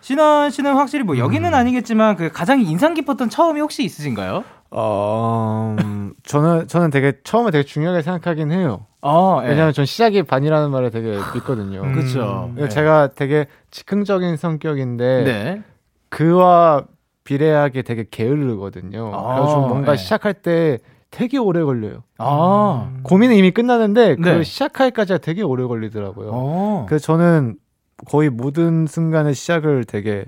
[0.00, 1.54] 신원 씨는 확실히 뭐 여기는 음.
[1.54, 4.44] 아니겠지만 그 가장 인상 깊었던 처음이 혹시 있으신가요?
[4.70, 8.86] 어, 음, 저는 저는 되게 처음에 되게 중요하게 생각하긴 해요.
[9.02, 9.48] 어, 예.
[9.48, 11.82] 왜냐하면 전 시작이 반이라는 말을 되게 믿거든요.
[11.82, 12.52] 음, 그렇죠.
[12.70, 15.62] 제가 되게 즉흥적인 성격인데 네.
[16.08, 16.84] 그와
[17.26, 19.12] 비례하게 되게 게으르거든요.
[19.14, 19.98] 아, 그래서 뭔가 네.
[19.98, 20.78] 시작할 때
[21.10, 22.04] 되게 오래 걸려요.
[22.18, 22.90] 아.
[23.02, 24.42] 고민은 이미 끝나는데 그 네.
[24.42, 26.30] 시작하기까지가 되게 오래 걸리더라고요.
[26.32, 26.86] 아.
[26.88, 27.56] 그래서 저는
[28.06, 30.24] 거의 모든 순간의 시작을 되게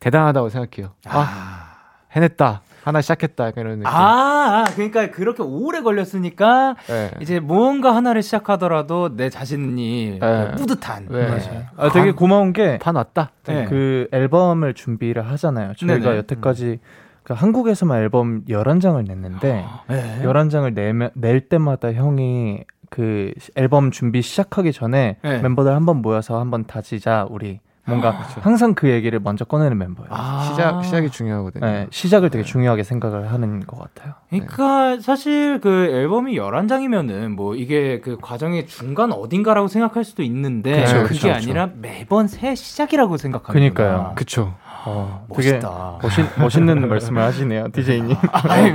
[0.00, 0.92] 대단하다고 생각해요.
[1.06, 1.78] 아, 아
[2.12, 2.62] 해냈다.
[2.84, 3.86] 하나 시작했다 이런 느낌.
[3.86, 7.10] 아, 아, 그러니까 그렇게 오래 걸렸으니까 네.
[7.20, 10.50] 이제 무언가 하나를 시작하더라도 내 자신이 네.
[10.56, 11.06] 뿌듯한.
[11.10, 11.28] 네.
[11.28, 11.62] 맞아요.
[11.76, 13.30] 아, 되게 고마운 게 반 왔다.
[13.46, 13.64] 네.
[13.66, 15.74] 그 앨범을 준비를 하잖아요.
[15.74, 16.16] 저희가 네네.
[16.18, 16.78] 여태까지 음.
[17.24, 20.20] 그 한국에서만 앨범 11장을 냈는데 네.
[20.22, 25.38] 11장을 내면, 낼 때마다 형이 그 앨범 준비 시작하기 전에 네.
[25.42, 28.40] 멤버들 한번 모여서 한번 다지자 우리 뭔가 아, 그렇죠.
[28.42, 30.08] 항상 그 얘기를 먼저 꺼내는 멤버예요.
[30.10, 31.64] 아~ 시작 시작이 중요하거든요.
[31.64, 32.50] 네, 시작을 되게 네.
[32.50, 34.14] 중요하게 생각을 하는 것 같아요.
[34.28, 35.00] 그러니까 네.
[35.00, 41.14] 사실 그 앨범이 11장이면은 뭐 이게 그 과정의 중간 어딘가라고 생각할 수도 있는데 그쵸, 그게
[41.14, 43.52] 그쵸, 아니라 매번 새 시작이라고 생각합니다.
[43.52, 44.12] 그러니까요.
[44.14, 44.54] 그렇죠.
[44.84, 45.98] 어, 멋있다.
[46.02, 48.16] 멋있, 멋있는 말씀을 하시네요, DJ님.
[48.32, 48.72] 아니,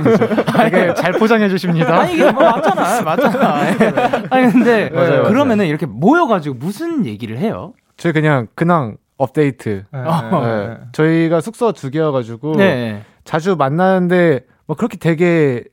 [0.70, 1.98] 되게 잘 포장해 주십니다.
[1.98, 3.02] 아니, 이게 뭐 맞잖아.
[3.02, 3.54] 맞잖아.
[4.30, 5.68] 아니, 근데 맞아요, 그러면은 맞아요.
[5.68, 7.72] 이렇게 모여가지고 무슨 얘기를 해요?
[7.96, 9.84] 저희 그냥, 그냥 업데이트.
[9.90, 10.66] 네, 네.
[10.68, 10.76] 네.
[10.92, 13.02] 저희가 숙소 두 개여가지고 네.
[13.24, 15.64] 자주 만나는데 뭐 그렇게 되게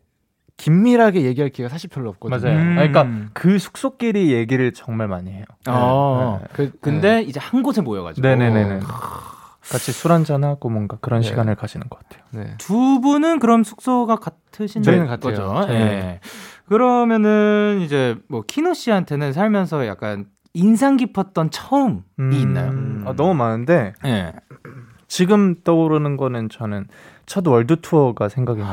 [0.58, 2.40] 긴밀하게 얘기할 기회가 사실 별로 없거든요.
[2.40, 2.60] 맞아요.
[2.60, 2.76] 음.
[2.76, 5.44] 그러니까 그 숙소끼리 얘기를 정말 많이 해요.
[5.66, 8.28] 아, 그, 근데 이제 한 곳에 모여가지고.
[8.28, 8.80] 네네네.
[9.62, 11.28] 같이 술 한잔 하고 뭔가 그런 네.
[11.28, 12.24] 시간을 가지는 것 같아요.
[12.32, 12.56] 네.
[12.58, 15.36] 두 분은 그럼 숙소가 같으신 저희는 같아요.
[15.36, 15.68] 거죠?
[15.68, 15.80] 네.
[15.80, 16.20] 네.
[16.68, 22.70] 그러면은 이제 뭐 키노 씨한테는 살면서 약간 인상 깊었던 처음이 음, 있나요?
[22.72, 23.04] 음.
[23.08, 24.34] 아, 너무 많은데 네.
[25.08, 26.88] 지금 떠오르는 거는 저는
[27.26, 28.72] 첫 월드 투어가 생각이 나요.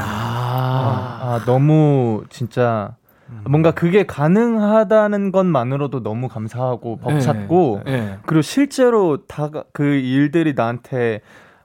[0.00, 2.96] 아, 아 너무 진짜
[3.30, 3.44] 음.
[3.48, 8.18] 뭔가 그게 가능하다는 것만으로도 너무 감사하고 벅찼고 네, 네.
[8.26, 11.20] 그리고 실제로 다 그 일들이 나한테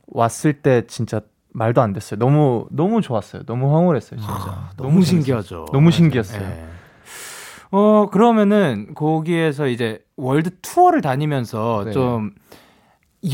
[0.08, 1.22] 왔을 때 진짜
[1.54, 2.18] 말도 안 됐어요.
[2.20, 3.44] 너무 너무 좋았어요.
[3.46, 4.34] 너무 황홀했어요, 진짜.
[4.34, 5.66] 아, 너무, 너무 신기하죠.
[5.72, 6.39] 너무 신기했어요.
[6.48, 6.68] 네.
[7.76, 11.92] 어 그러면은 거기에서 이제 월드 투어를 다니면서 네.
[11.92, 12.32] 좀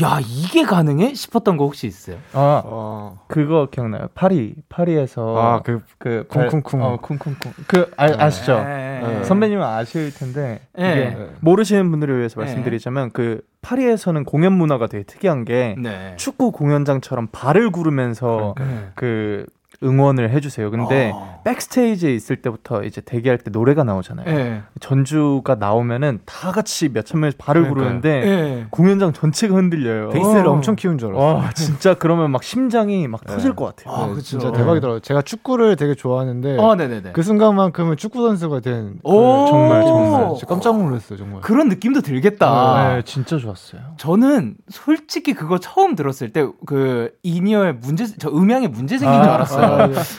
[0.02, 1.14] 야, 이게 가능해?
[1.14, 2.16] 싶었던 거 혹시 있어요?
[2.32, 3.18] 아, 어.
[3.26, 4.06] 그거 기억나요?
[4.14, 5.36] 파리, 파리에서.
[5.36, 6.80] 아, 그, 그, 쿵쿵쿵.
[6.80, 7.52] 어, 쿵쿵쿵.
[7.66, 8.62] 그, 아, 아시죠?
[8.62, 9.00] 네.
[9.02, 9.24] 네.
[9.24, 10.60] 선배님은 아실 텐데.
[10.78, 10.92] 네.
[10.92, 16.14] 이게 모르시는 분들을 위해서 말씀드리자면, 그, 파리에서는 공연 문화가 되게 특이한 게, 네.
[16.16, 18.92] 축구 공연장처럼 발을 구르면서, 그러니까.
[18.94, 19.44] 그,
[19.82, 20.70] 응원을 해주세요.
[20.70, 21.40] 근데 어.
[21.44, 24.26] 백스테이지에 있을 때부터 이제 대기할 때 노래가 나오잖아요.
[24.26, 24.62] 네.
[24.78, 28.66] 전주가 나오면은 다 같이 몇천 명이 발을 부르는데 네.
[28.70, 30.10] 공연장 전체가 흔들려요.
[30.10, 30.52] 베이스를 어.
[30.52, 31.34] 엄청 키운 줄 알았어요.
[31.36, 33.32] 와, 진짜 그러면 막 심장이 막 네.
[33.32, 33.94] 터질 것 같아요.
[33.94, 35.00] 아, 네, 진짜 대박이더라고요.
[35.00, 36.76] 제가 축구를 되게 좋아하는데 어,
[37.14, 39.10] 그 순간만큼은 축구 선수가 된 그
[39.50, 41.18] 정말 정말 깜짝 놀랐어요.
[41.18, 42.96] 정말 그런 느낌도 들겠다.
[42.96, 43.80] 네, 진짜 좋았어요.
[43.96, 49.32] 저는 솔직히 그거 처음 들었을 때 그 이니어의 문제, 저 음향에 문제 생긴 아, 줄
[49.32, 49.69] 알았어요.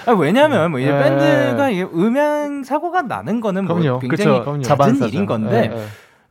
[0.05, 1.03] 아, 왜냐하면 뭐 이제 네.
[1.03, 3.99] 밴드가 음향 사고가 나는 거는 뭐 그럼요.
[3.99, 5.85] 굉장히 그쵸, 잦은 일인 건데 네, 네.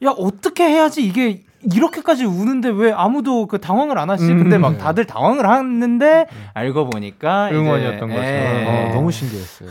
[0.07, 4.33] 야 어떻게 해야지 이게 이렇게까지 우는데 왜 아무도 그 당황을 안 하시지?
[4.33, 8.23] 음, 근데 막 다들 당황을 하는데 알고 보니까 응원이었던 거죠.
[8.23, 8.65] 예.
[8.67, 9.69] 어, 너무 신기했어요.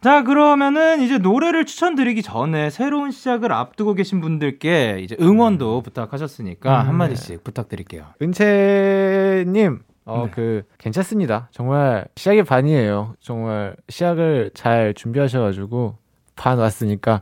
[0.00, 6.88] 자 그러면은 이제 노래를 추천드리기 전에 새로운 시작을 앞두고 계신 분들께 이제 응원도 부탁하셨으니까 음,
[6.88, 7.42] 한 마디씩 네.
[7.44, 8.04] 부탁드릴게요.
[8.22, 10.30] 은채님 어, 네.
[10.34, 11.48] 그, 괜찮습니다.
[11.52, 13.14] 정말 시작이 반이에요.
[13.20, 15.96] 정말 시작을 잘 준비하셔가지고,
[16.34, 17.20] 반 왔으니까,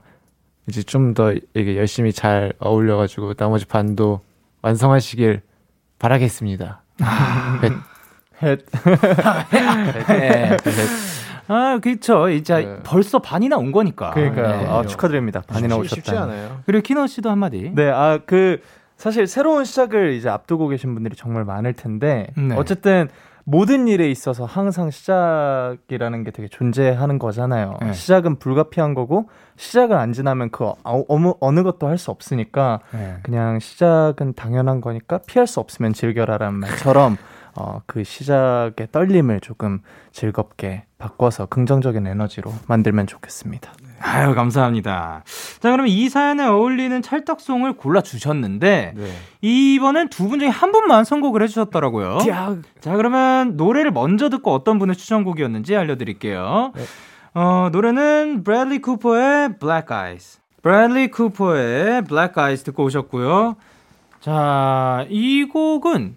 [0.69, 4.21] 이제 좀 더 이게 열심히 잘 어울려가지고, 나머지 반도
[4.63, 5.43] 완성하시길
[5.99, 6.83] 바라겠습니다.
[7.01, 7.59] 아.
[7.63, 7.71] 네.
[8.43, 8.61] 헷.
[10.09, 10.61] 헷.
[11.49, 12.29] 아, 그렇죠.
[12.29, 12.77] 이제 네.
[12.85, 14.11] 벌써 반이나 온 거니까.
[14.11, 14.61] 그러니까요.
[14.61, 14.67] 네.
[14.67, 15.43] 아, 축하드립니다.
[15.47, 15.95] 반이나 오셨다.
[15.95, 16.61] 쉽지 않아요.
[16.67, 17.71] 그리고 키노 씨도 한마디.
[17.75, 18.61] 네, 아, 그
[18.97, 22.55] 사실 새로운 시작을 이제 앞두고 계신 분들이 정말 많을 텐데 네.
[22.57, 23.09] 어쨌든
[23.49, 27.75] 모든 일에 있어서 항상 시작이라는 게 되게 존재하는 거잖아요.
[27.81, 27.93] 네.
[27.93, 33.17] 시작은 불가피한 거고 시작을 안 지나면 그 어느 어느 것도 할 수 없으니까 네.
[33.23, 37.17] 그냥 시작은 당연한 거니까 피할 수 없으면 즐겨라라는 말처럼
[37.57, 39.81] 어, 그 시작의 떨림을 조금
[40.13, 43.73] 즐겁게 바꿔서 긍정적인 에너지로 만들면 좋겠습니다.
[44.01, 45.23] 아유, 감사합니다.
[45.61, 49.13] 자, 그러면 이 사연에 어울리는 찰떡송을 골라 주셨는데, 네.
[49.41, 52.19] 이번엔 두 분 중에 한 분만 선곡을 해주셨더라고요.
[52.29, 52.57] 야.
[52.81, 56.73] 자, 그러면 노래를 먼저 듣고 어떤 분의 추천곡이었는지 알려드릴게요.
[56.75, 56.83] 네.
[57.35, 60.41] 어, 노래는 브래들리 쿠퍼의 Black Eyes.
[60.63, 63.57] 브래들리 쿠퍼의 Black Eyes 듣고 오셨고요.
[64.21, 66.17] 자, 이 곡은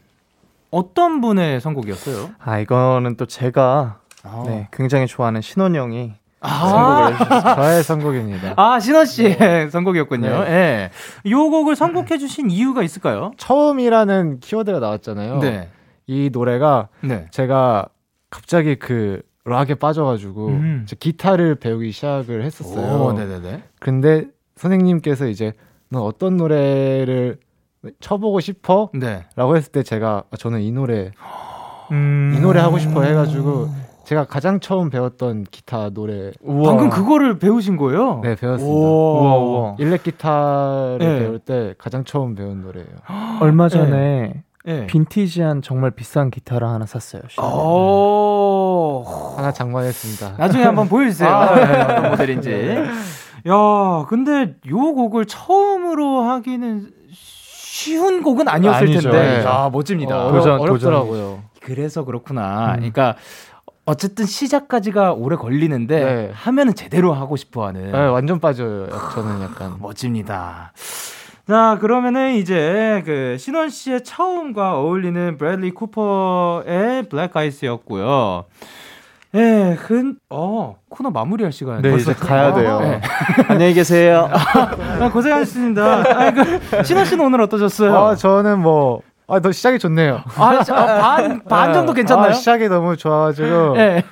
[0.72, 2.32] 어떤 분의 선곡이었어요?
[2.40, 4.44] 아, 이거는 또 제가 아.
[4.46, 8.54] 네, 굉장히 좋아하는 신원영이 아~ 선곡을 저의 선곡입니다.
[8.56, 9.70] 아, 신원 씨의 네.
[9.72, 10.30] 선곡이었군요.
[10.30, 10.40] 네.
[10.40, 10.92] 예.
[11.24, 11.32] 네.
[11.32, 13.32] 요 곡을 선곡해 주신 이유가 있을까요?
[13.38, 15.40] 처음이라는 키워드가 나왔잖아요.
[15.40, 15.70] 네.
[16.08, 17.28] 이 노래가 네.
[17.32, 17.88] 제가
[18.30, 20.88] 갑자기 그 락에 빠져가지고 음.
[21.00, 23.04] 기타를 배우기 시작을 했었어요.
[23.04, 23.64] 오, 네네네.
[23.80, 25.54] 근데 선생님께서 이제
[25.90, 27.40] 너 어떤 노래를
[28.00, 28.89] 쳐보고 싶어?
[28.94, 29.26] 네.
[29.36, 31.12] 라고 했을 때 제가 아, 저는 이 노래
[31.92, 32.34] 음...
[32.36, 33.70] 이 노래 하고 싶어 해가지고
[34.10, 36.32] 제가 가장 처음 배웠던 기타 노래.
[36.42, 36.70] 우와.
[36.72, 38.22] 방금 그거를 배우신 거예요?
[38.24, 38.76] 네, 배웠습니다.
[38.76, 39.76] 우와, 우와.
[39.78, 41.20] 일렉 기타를 네.
[41.20, 42.88] 배울 때 가장 처음 배운 노래예요.
[43.39, 44.88] 얼마 전에 네.
[44.88, 47.22] 빈티지한 정말 비싼 기타를 하나 샀어요.
[47.39, 49.04] 오~
[49.38, 50.38] 하나 장만했습니다.
[50.38, 51.30] 나중에 한번 보여주세요.
[51.32, 52.50] 아, 네, 어떤 모델인지.
[52.50, 52.86] 네.
[53.48, 56.99] 야, 근데 요 곡을 처음으로 하기는
[57.80, 59.10] 쉬운 곡은 아니었을 아니죠.
[59.10, 59.39] 텐데.
[59.39, 59.46] 네.
[59.48, 60.26] 아, 멋집니다.
[60.26, 61.44] 어, 도전, 어렵 더라고요.
[61.62, 62.72] 그래서 그렇구나.
[62.72, 62.76] 음.
[62.76, 63.15] 그러니까
[63.86, 66.32] 어쨌든 시작까지가 오래 걸리는데 네.
[66.34, 67.92] 하면은 제대로 하고 싶어하는.
[67.92, 68.88] 네, 완전 빠져요.
[69.13, 70.74] 저는 약간 멋집니다.
[71.48, 78.46] 자 그러면은 이제 그 신원 씨의 처음과 어울리는 브래들리 쿠퍼의 블랙 아이스였고요.
[79.36, 82.80] 예, 근, 어, 코너 마무리할 시간이 네, 이제 가야 돼요.
[82.80, 83.00] 네.
[83.48, 84.28] 안녕히 계세요.
[84.32, 85.84] 아, 고생하셨습니다.
[85.86, 87.96] 아, 그, 신원 씨는 오늘 어떠셨어요?
[87.96, 90.22] 아, 저는 뭐, 아, 너 시작이 좋네요.
[90.36, 92.32] 아, 반, 반 정도 괜찮나요?
[92.32, 93.76] 아, 시작이 너무 좋아가지고.
[93.76, 94.04] 네.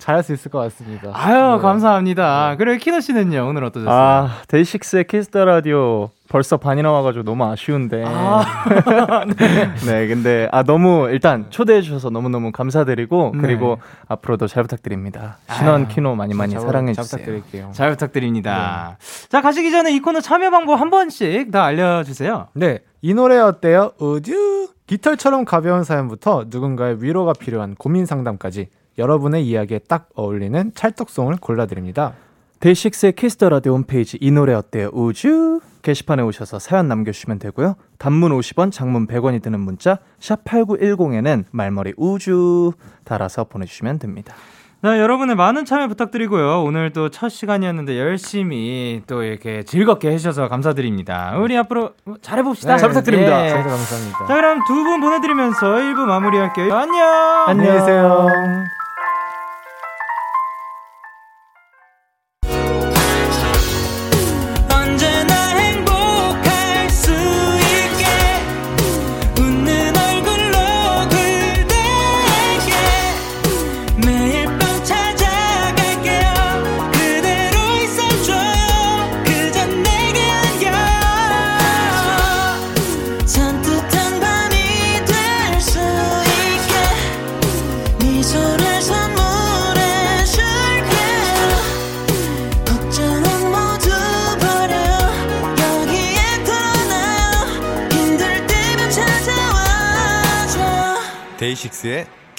[0.00, 1.10] 잘할 수 있을 것 같습니다.
[1.12, 1.62] 아유, 네.
[1.62, 2.50] 감사합니다.
[2.50, 2.56] 네.
[2.56, 3.94] 그리고 키노 씨는요, 오늘 어떠셨어요?
[3.94, 8.04] 아, 데이식스의 키스터 라디오 벌써 반이 나 와가지고 너무 아쉬운데.
[8.06, 9.74] 아, 네.
[9.84, 13.40] 네, 근데, 아, 너무, 일단 초대해 주셔서 너무 너무 감사드리고, 네.
[13.40, 15.36] 그리고 앞으로도 잘 부탁드립니다.
[15.52, 17.04] 신원 키노 많이 많이 사랑해주세요.
[17.04, 17.70] 잘 부탁드릴게요.
[17.72, 18.96] 잘 부탁드립니다.
[18.98, 19.28] 네.
[19.28, 22.48] 자, 가시기 전에 이 코너 참여 방법 한 번씩 다 알려주세요.
[22.54, 22.78] 네.
[23.02, 23.92] 이 노래 어때요?
[23.98, 24.68] 우주?
[24.86, 32.12] 깃털처럼 가벼운 사연부터 누군가의 위로가 필요한 고민 상담까지 여러분의 이야기에 딱 어울리는 찰떡송을 골라드립니다.
[32.60, 34.90] 데이식스의 키스터 라디오 홈페이지 이 노래 어때요?
[34.92, 37.76] 우주 게시판에 오셔서 사연 남겨주시면 되고요.
[37.98, 42.72] 단문 50원, 장문 100원이 드는 문자 샵 8910에는 말머리 우주
[43.04, 44.34] 달아서 보내주시면 됩니다.
[44.82, 46.62] 네, 여러분의 많은 참여 부탁드리고요.
[46.62, 51.36] 오늘 또 첫 시간이었는데 열심히 또 이렇게 즐겁게 해주셔서 감사드립니다.
[51.38, 52.74] 우리 앞으로 잘해봅시다.
[52.74, 53.42] 네, 잘 부탁드립니다.
[53.42, 53.50] 네.
[53.52, 54.26] 감사합니다.
[54.26, 56.74] 자, 그럼 두 분 보내드리면서 1부 마무리할게요.
[56.74, 57.44] 안녕!
[57.46, 58.26] 안녕히 계세요.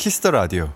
[0.01, 0.69] 키스터 라디오.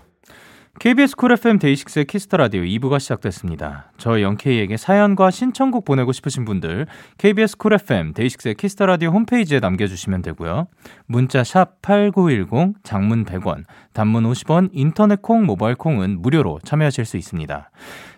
[0.78, 3.90] KBS 쿨 FM 데이식스의 키스터 라디오 2부가 시작됐습니다.
[3.98, 6.86] 저 영케이에게 사연과 신청곡 보내고 싶으신 분들
[7.18, 10.68] KBS 쿨 FM 데이식스의 키스터 라디오 홈페이지에 남겨주시면 되고요.
[11.06, 17.70] 문자 샵 #8910 장문 100원, 단문 50원, 인터넷 콩, 모바일 콩은 무료로 참여하실 수 있습니다.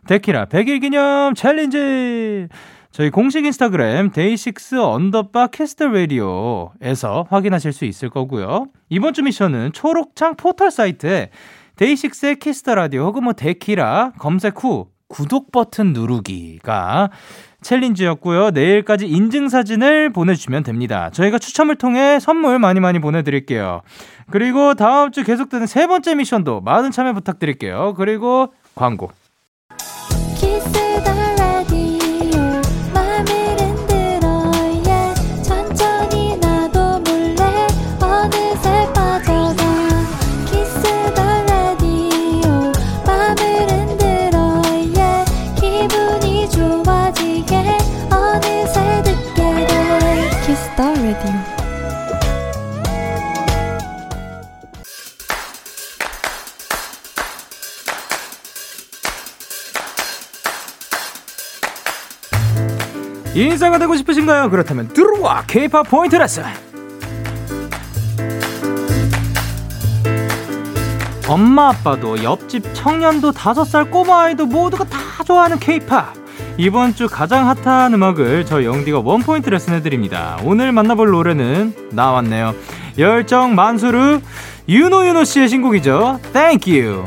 [0.07, 2.49] 데키라 100일 기념 챌린지.
[2.91, 8.67] 저희 공식 인스타그램 데이식스 언더바 키스터 라디오에서 확인하실 수 있을 거고요.
[8.89, 11.31] 이번 주 미션은 초록창 포털 사이트에
[11.77, 17.11] 데이식스의 키스터 라디오 혹은 뭐 데키라 검색 후 구독 버튼 누르기가
[17.61, 18.51] 챌린지였고요.
[18.51, 21.11] 내일까지 인증 사진을 보내주시면 됩니다.
[21.11, 23.83] 저희가 추첨을 통해 선물 많이 많이 보내드릴게요.
[24.31, 27.95] 그리고 다음 주 계속되는 세 번째 미션도 많은 참여 부탁드릴게요.
[27.97, 29.11] 그리고 광고.
[63.39, 64.51] 인싸가 되고 싶으신가요?
[64.51, 66.43] 그렇다면 들어와 K-팝 포인트 레슨.
[71.29, 76.15] 엄마 아빠도 옆집 청년도 다섯 살 꼬마 아이도 모두가 다 좋아하는 K-팝.
[76.57, 80.39] 이번 주 가장 핫한 음악을 저 영디가 원포인트 레슨 해드립니다.
[80.43, 82.55] 오늘 만나볼 노래는 나왔네요.
[82.99, 84.21] 열정 만수르
[84.69, 86.19] 유노유노 씨의 신곡이죠.
[86.33, 87.05] Thank you.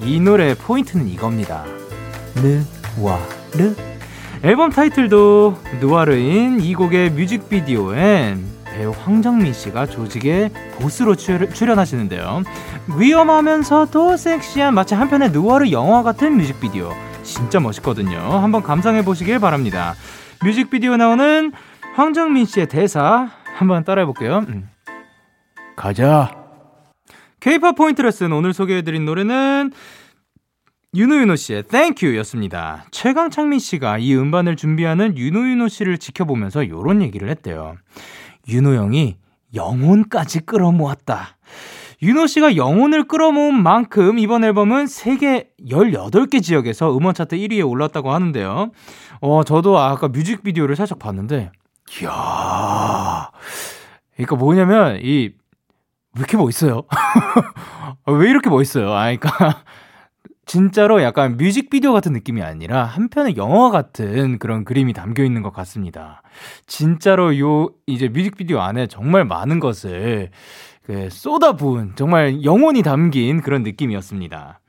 [0.00, 1.64] 이 노래의 포인트는 이겁니다.
[2.36, 3.18] 느와
[3.54, 3.74] 르
[4.46, 12.44] 앨범 타이틀도 누아르인 이 곡의 뮤직비디오엔 배우 황정민 씨가 조직의 보스로 출연하시는데요.
[12.96, 16.92] 위험하면서도 섹시한 마치 한편의 누아르 영화 같은 뮤직비디오.
[17.24, 18.18] 진짜 멋있거든요.
[18.18, 19.94] 한번 감상해 보시길 바랍니다.
[20.44, 21.50] 뮤직비디오 나오는
[21.96, 24.44] 황정민 씨의 대사 한번 따라해 볼게요.
[24.46, 24.70] 음.
[25.74, 26.30] 가자.
[27.40, 29.72] 케이팝 포인트 레슨 오늘 소개해드린 노래는
[30.96, 32.86] 윤호윤호 씨의 Thank You 였습니다.
[32.90, 37.76] 최강창민 씨가 이 음반을 준비하는 윤호윤호 씨를 지켜보면서 이런 얘기를 했대요.
[38.48, 39.18] 윤호 형이
[39.54, 41.36] 영혼까지 끌어모았다.
[42.00, 48.70] 윤호 씨가 영혼을 끌어모은 만큼 이번 앨범은 세계 18개 지역에서 음원 차트 1위에 올랐다고 하는데요.
[49.20, 51.52] 어, 저도 아까 뮤직비디오를 살짝 봤는데,
[52.00, 53.30] 이야.
[54.14, 55.30] 그러니까 뭐냐면, 이,
[56.14, 56.84] 왜 이렇게 멋있어요?
[58.06, 58.94] 왜 이렇게 멋있어요?
[58.94, 59.62] 아, 그러니까
[60.46, 66.22] 진짜로 약간 뮤직비디오 같은 느낌이 아니라 한편의 영화 같은 그런 그림이 담겨 있는 것 같습니다.
[66.66, 70.30] 진짜로 요 이제 뮤직비디오 안에 정말 많은 것을
[70.84, 74.60] 그 쏟아부은 정말 영혼이 담긴 그런 느낌이었습니다.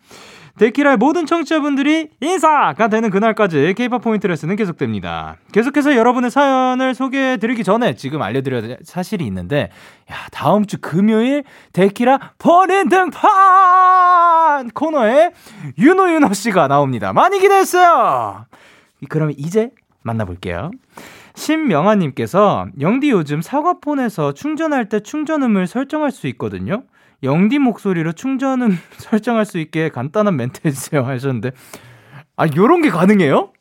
[0.57, 5.37] 데키라의 모든 청취자분들이 인사가 되는 그날까지 케이팝 포인트 레슨은 계속됩니다.
[5.51, 9.69] 계속해서 여러분의 사연을 소개해드리기 전에 지금 알려드려야 될 사실이 있는데,
[10.11, 11.43] 야, 다음 주 금요일
[11.73, 15.31] 데키라 버린 등판 코너에
[15.77, 17.13] 윤호윤호 씨가 나옵니다.
[17.13, 18.45] 많이 기대했어요!
[19.09, 19.69] 그러면 이제
[20.01, 20.71] 만나볼게요.
[21.35, 26.83] 신명아님께서 영디 요즘 사과폰에서 충전할 때 충전음을 설정할 수 있거든요.
[27.23, 31.51] 영디 목소리로 충전음 설정할 수 있게 간단한 멘트 해주세요 하셨는데.
[32.35, 33.51] 아 요런 게 가능해요?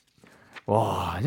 [0.66, 1.18] 와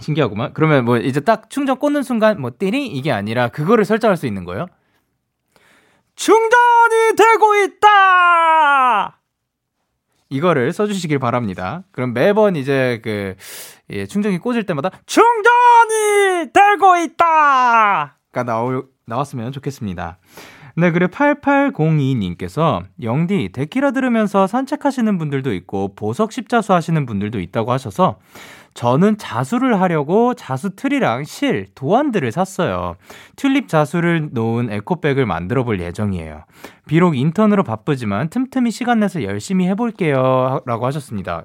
[0.00, 0.52] 신기하구만.
[0.54, 4.44] 그러면 뭐 이제 딱 충전 꽂는 순간 뭐 띠리 이게 아니라 그거를 설정할 수 있는
[4.44, 4.66] 거예요?
[6.16, 9.18] 충전이 되고 있다!
[10.30, 11.84] 이거를 써주시길 바랍니다.
[11.92, 13.34] 그럼 매번 이제 그
[13.90, 20.18] 예, 충전기 꽂을 때마다 충전이 되고 있다 가 나오, 나왔으면 좋겠습니다
[20.78, 28.20] 네, 그래 8802님께서 영디 데키라 들으면서 산책하시는 분들도 있고 보석 십자수 하시는 분들도 있다고 하셔서
[28.74, 32.94] 저는 자수를 하려고 자수 틀이랑 실, 도안들을 샀어요.
[33.34, 36.44] 튤립 자수를 놓은 에코백을 만들어 볼 예정이에요.
[36.86, 40.60] 비록 인턴으로 바쁘지만 틈틈이 시간 내서 열심히 해볼게요.
[40.64, 41.44] 라고 하셨습니다.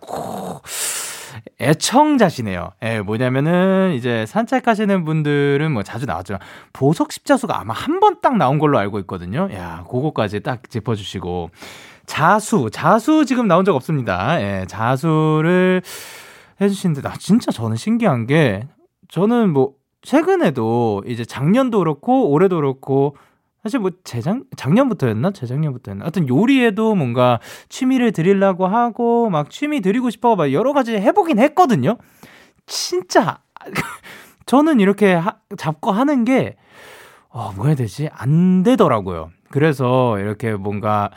[1.61, 2.71] 애청자시네요.
[2.83, 6.37] 예, 뭐냐면은 이제 산책하시는 분들은 뭐 자주 나왔죠.
[6.73, 9.49] 보석 십자수가 아마 한 번 딱 나온 걸로 알고 있거든요.
[9.53, 11.49] 야, 그거까지 딱 짚어주시고
[12.05, 14.41] 자수, 자수 지금 나온 적 없습니다.
[14.41, 15.81] 예, 자수를
[16.61, 18.67] 해주시는데 나 진짜 저는 신기한 게
[19.09, 23.15] 저는 뭐 최근에도 이제 작년도 그렇고 올해도 그렇고
[23.63, 27.39] 사실 뭐 재작 작년부터였나 재작년부터였나 하여튼 요리에도 뭔가
[27.69, 31.97] 취미를 드리려고 하고 막 취미 드리고 싶어 막 여러 가지 해보긴 했거든요.
[32.65, 33.39] 진짜
[34.45, 36.57] 저는 이렇게 하, 잡고 하는 게
[37.29, 38.09] 어, 뭐 해야 되지?
[38.11, 39.31] 안 되더라고요.
[39.49, 41.09] 그래서 이렇게 뭔가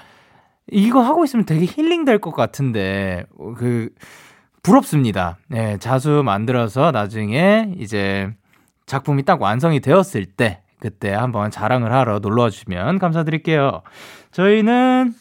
[0.70, 3.24] 이거 하고 있으면 되게 힐링 될 것 같은데
[3.56, 3.90] 그
[4.62, 5.36] 부럽습니다.
[5.48, 8.32] 네, 자수 만들어서 나중에 이제
[8.86, 13.82] 작품이 딱 완성이 되었을 때 그때 한번 자랑을 하러 놀러 와 주시면 감사드릴게요.
[14.30, 15.14] 저희는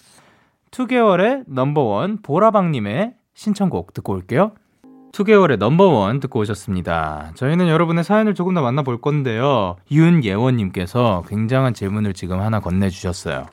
[0.70, 4.52] 2개월의 넘버원 보라방님의 신청곡 듣고 올게요.
[5.12, 7.32] 2개월의 넘버원 듣고 오셨습니다.
[7.34, 9.78] 저희는 여러분의 사연을 조금 더 만나볼 건데요.
[9.90, 13.48] 윤예원님께서 굉장한 질문을 지금 하나 건네주셨어요.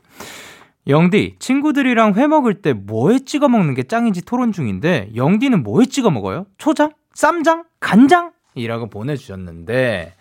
[0.88, 6.10] 영디, 친구들이랑 회 먹을 때 뭐에 찍어 먹는 게 짱인지 토론 중인데, 영디는 뭐에 찍어
[6.10, 6.44] 먹어요?
[6.58, 6.90] 초장?
[7.14, 7.64] 쌈장?
[7.80, 8.32] 간장?
[8.54, 10.14] 이라고 보내주셨는데,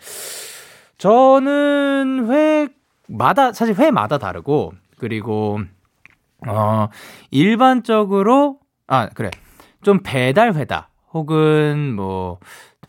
[1.02, 2.28] 저는
[3.10, 5.58] 회마다, 사실 회마다 다르고, 그리고,
[6.46, 6.88] 어,
[7.32, 9.32] 일반적으로, 아, 그래.
[9.82, 10.90] 좀 배달 회다.
[11.12, 12.38] 혹은 뭐,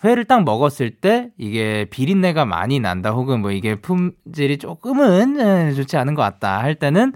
[0.04, 5.96] 회를 딱 먹었을 때 이게 비린내가 많이 난다 혹은 뭐 이게 품질이 조금은 예, 좋지
[5.96, 7.14] 않은 것 같다 할 때는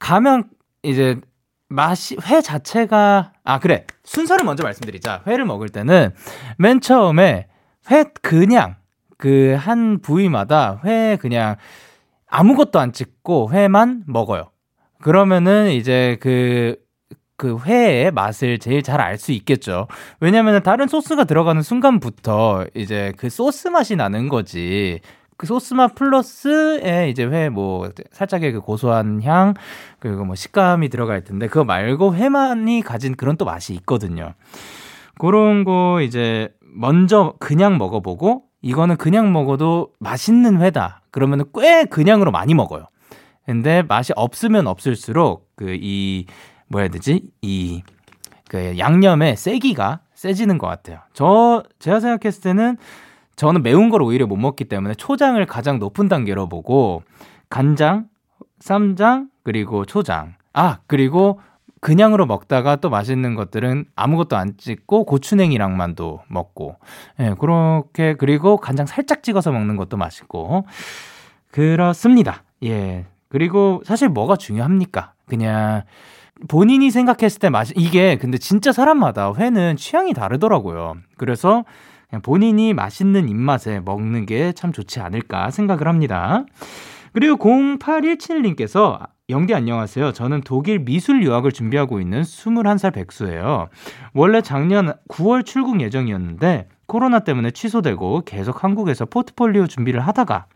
[0.00, 0.50] 가면
[0.82, 1.20] 이제
[1.68, 6.12] 맛이 회 자체가 아 그래 순서를 먼저 말씀드리자 회를 먹을 때는
[6.58, 7.46] 맨 처음에
[7.88, 8.74] 회 그냥
[9.18, 11.56] 그 한 부위마다 회 그냥
[12.28, 14.50] 아무것도 안 찍고 회만 먹어요
[15.00, 16.76] 그러면은 이제 그
[17.36, 19.88] 그 회의 맛을 제일 잘 알 수 있겠죠.
[20.20, 25.00] 왜냐면 다른 소스가 들어가는 순간부터 이제 그 소스 맛이 나는 거지.
[25.36, 29.52] 그 소스 맛 플러스에 이제 회 뭐 살짝의 그 고소한 향
[29.98, 34.32] 그리고 뭐 식감이 들어갈 텐데 그거 말고 회만이 가진 그런 또 맛이 있거든요.
[35.18, 41.02] 그런 거 이제 먼저 그냥 먹어보고 이거는 그냥 먹어도 맛있는 회다.
[41.12, 42.86] 그러면은 꽤 그냥으로 많이 먹어요.
[43.44, 46.26] 근데 맛이 없으면 없을수록 그 이
[46.68, 47.22] 뭐야 해야 되지?
[47.42, 47.82] 이,
[48.48, 50.98] 그 양념의 세기가 세지는 것 같아요.
[51.12, 52.76] 저, 제가 생각했을 때는
[53.36, 57.04] 저는 매운 걸 오히려 못 먹기 때문에 초장을 가장 높은 단계로 보고
[57.50, 58.08] 간장,
[58.58, 60.34] 쌈장, 그리고 초장.
[60.52, 61.40] 아, 그리고
[61.86, 66.74] 그냥으로 먹다가 또 맛있는 것들은 아무것도 안 찍고 고추냉이랑만도 먹고.
[67.20, 70.66] 예, 그렇게 그리고 간장 살짝 찍어서 먹는 것도 맛있고.
[71.52, 72.42] 그렇습니다.
[72.64, 73.04] 예.
[73.28, 75.12] 그리고 사실 뭐가 중요합니까?
[75.28, 75.84] 그냥
[76.48, 80.96] 본인이 생각했을 때 맛이 이게 근데 진짜 사람마다 회는 취향이 다르더라고요.
[81.16, 81.64] 그래서
[82.10, 86.46] 그냥 본인이 맛있는 입맛에 먹는 게 참 좋지 않을까 생각을 합니다.
[87.12, 90.12] 그리고 0817님께서 영디 안녕하세요.
[90.12, 93.66] 저는 독일 미술 유학을 준비하고 있는 21살 백수예요.
[94.14, 100.46] 원래 작년 9월 출국 예정이었는데 코로나 때문에 취소되고 계속 한국에서 포트폴리오 준비를 하다가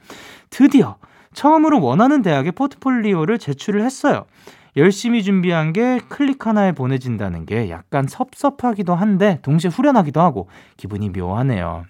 [0.50, 0.98] 드디어
[1.32, 4.26] 처음으로 원하는 대학에 포트폴리오를 제출을 했어요.
[4.76, 11.86] 열심히 준비한 게 클릭 하나에 보내진다는 게 약간 섭섭하기도 한데 동시에 후련하기도 하고 기분이 묘하네요.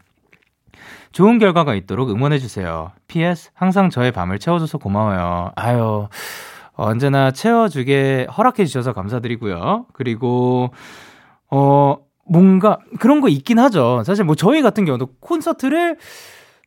[1.12, 2.92] 좋은 결과가 있도록 응원해주세요.
[3.06, 5.52] PS, 항상 저의 밤을 채워줘서 고마워요.
[5.56, 6.08] 아유,
[6.84, 9.86] 언제나 채워주게 허락해 주셔서 감사드리고요.
[9.92, 10.70] 그리고,
[11.50, 11.96] 어,
[12.28, 14.02] 뭔가 그런 거 있긴 하죠.
[14.04, 15.96] 사실 뭐 저희 같은 경우도 콘서트를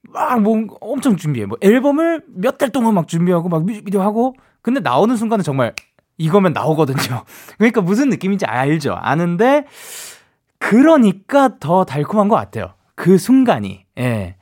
[0.09, 1.45] 막 뭐 엄청 준비해.
[1.45, 5.73] 뭐 앨범을 몇 달 동안 막 준비하고 막 뮤직비디오 하고 근데 나오는 순간은 정말
[6.17, 7.23] 이거면 나오거든요.
[7.57, 8.93] 그러니까 무슨 느낌인지 알죠.
[8.99, 9.65] 아는데
[10.59, 12.73] 그러니까 더 달콤한 것 같아요.
[12.95, 13.85] 그 순간이.
[13.97, 14.35] 예.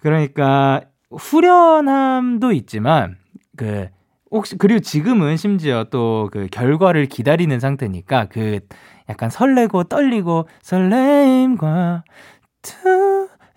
[0.00, 3.16] 그러니까 후련함도 있지만
[3.56, 3.88] 그
[4.30, 8.60] 혹시 그리고 지금은 심지어 또 그 결과를 기다리는 상태니까 그
[9.08, 12.04] 약간 설레고 떨리고 설레임과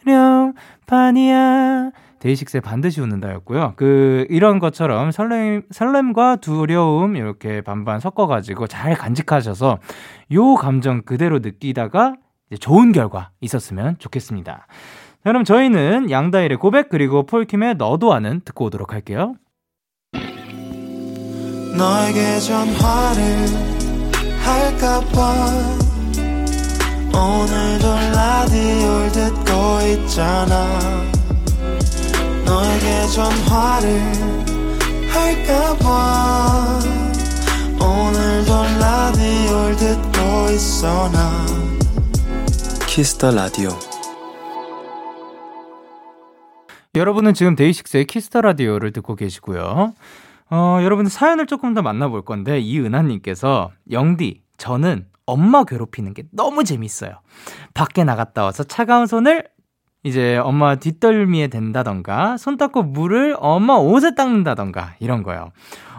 [0.03, 0.53] 두려움
[0.87, 3.73] 반이야 데이식스의 반드시 웃는다였고요.
[3.75, 9.79] 그 이런 것처럼 설렘 설렘과 두려움 이렇게 반반 섞어 가지고 잘 간직하셔서
[10.33, 12.15] 요 감정 그대로 느끼다가
[12.59, 14.67] 좋은 결과 있었으면 좋겠습니다.
[15.23, 19.35] 그럼 저희는 양다일의 고백 그리고 폴킴의 너도 아는 듣고 오도록 할게요.
[21.75, 23.47] 너에게 전화를
[24.39, 25.81] 할까봐
[27.13, 29.51] 오늘도 라디오를 듣고
[29.87, 30.79] 있잖아.
[32.45, 34.01] 너에게 전화를
[35.09, 36.79] 할까봐
[37.79, 41.45] 오늘도 라디오를 듣고 있어 나.
[42.87, 43.69] 키스터 라디오
[46.93, 49.93] 여러분은 지금 데이식스의 키스터 라디오를 듣고 계시고요.
[50.51, 57.21] 어, 여러분들 사연을 조금 더 만나볼 건데 이은하님께서 영디 저는 엄마 괴롭히는 게 너무 재밌어요.
[57.73, 59.45] 밖에 나갔다 와서 차가운 손을
[60.03, 65.51] 이제 엄마 뒷덜미에 댄다던가 손 닦고 물을 엄마 옷에 닦는다던가 이런 거요.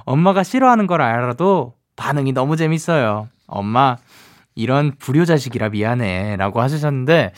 [0.04, 3.28] 엄마가 싫어하는 걸 알아도 반응이 너무 재밌어요.
[3.46, 3.96] 엄마
[4.54, 7.32] 이런 불효자식이라 미안해 라고 하셨는데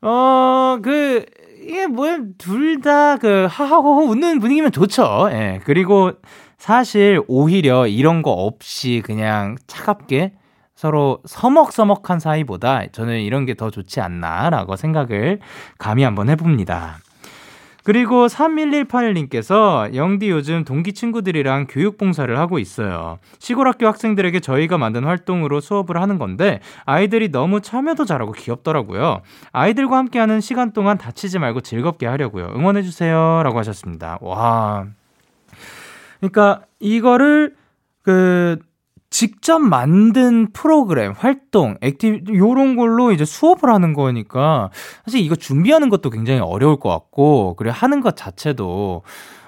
[0.00, 1.24] 어 그
[1.60, 5.28] 이게 뭐야 둘다 그 하하호호 웃는 분위기면 좋죠.
[5.32, 5.60] 예.
[5.64, 6.12] 그리고
[6.58, 10.32] 사실 오히려 이런 거 없이 그냥 차갑게
[10.74, 15.40] 서로 서먹서먹한 사이보다 저는 이런 게 더 좋지 않나라고 생각을
[15.78, 16.98] 감히 한번 해봅니다.
[17.84, 23.18] 그리고 31181님께서 영디 요즘 동기 친구들이랑 교육 봉사를 하고 있어요.
[23.38, 29.22] 시골 학교 학생들에게 저희가 만든 활동으로 수업을 하는 건데 아이들이 너무 참여도 잘하고 귀엽더라고요.
[29.52, 32.52] 아이들과 함께하는 시간 동안 다치지 말고 즐겁게 하려고요.
[32.54, 33.42] 응원해 주세요.
[33.42, 34.18] 라고 하셨습니다.
[34.20, 34.86] 와.
[36.20, 37.54] 그러니까 이거를
[38.02, 38.58] 그
[39.10, 44.70] 직접 만든 프로그램, 활동, activity 요런 걸로 이제 수업을 하는 거니까
[45.04, 49.02] 사실 이거 준비하는 것도 굉장히 어려울 것 같고 그리고 하는 것 자체도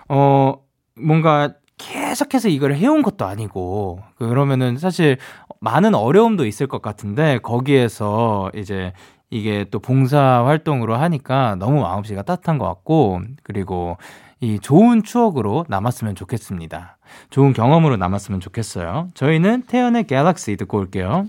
[0.09, 0.55] 어
[1.01, 5.17] 뭔가 계속해서 이걸 해온 것도 아니고 그러면은 사실
[5.61, 8.93] 많은 어려움도 있을 것 같은데 거기에서 이제
[9.31, 13.97] 이게 또 봉사 활동으로 하니까 너무 마음씨가 따뜻한 것 같고 그리고
[14.43, 16.97] 이 좋은 추억으로 남았으면 좋겠습니다.
[17.31, 19.11] 좋은 경험으로 남았으면 좋겠어요.
[19.15, 21.29] 저희는 태연의 갤럭시 듣고 올게요.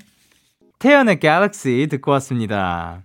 [0.79, 3.03] 태연의 갤럭시 듣고 왔습니다.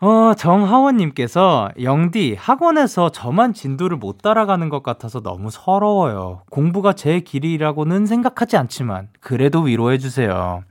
[0.00, 6.44] 어, 정하원님께서 영디 학원에서 저만 진도를 못 따라가는 것 같아서 너무 서러워요.
[6.50, 10.62] 공부가 제 길이라고는 생각하지 않지만 그래도 위로해 주세요.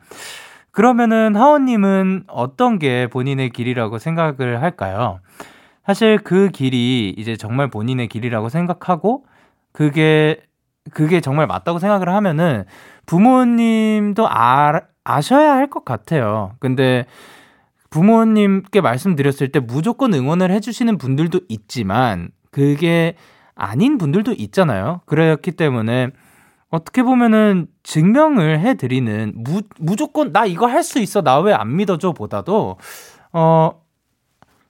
[0.72, 5.20] 그러면은 하원님은 어떤 게 본인의 길이라고 생각을 할까요?
[5.88, 9.26] 사실 그 길이 이제 정말 본인의 길이라고 생각하고
[9.72, 10.42] 그게
[10.92, 12.66] 그게 정말 맞다고 생각을 하면은
[13.06, 16.54] 부모님도 아, 아셔야 할 것 같아요.
[16.60, 17.06] 근데
[17.90, 23.16] 부모님께 말씀드렸을 때 무조건 응원을 해주시는 분들도 있지만 그게
[23.56, 25.02] 아닌 분들도 있잖아요.
[25.06, 26.10] 그렇기 때문에
[26.70, 32.12] 어떻게 보면은 증명을 해드리는 무, 무조건 나 이거 할 수 있어 나 왜 안 믿어줘
[32.14, 32.78] 보다도
[33.34, 33.72] 어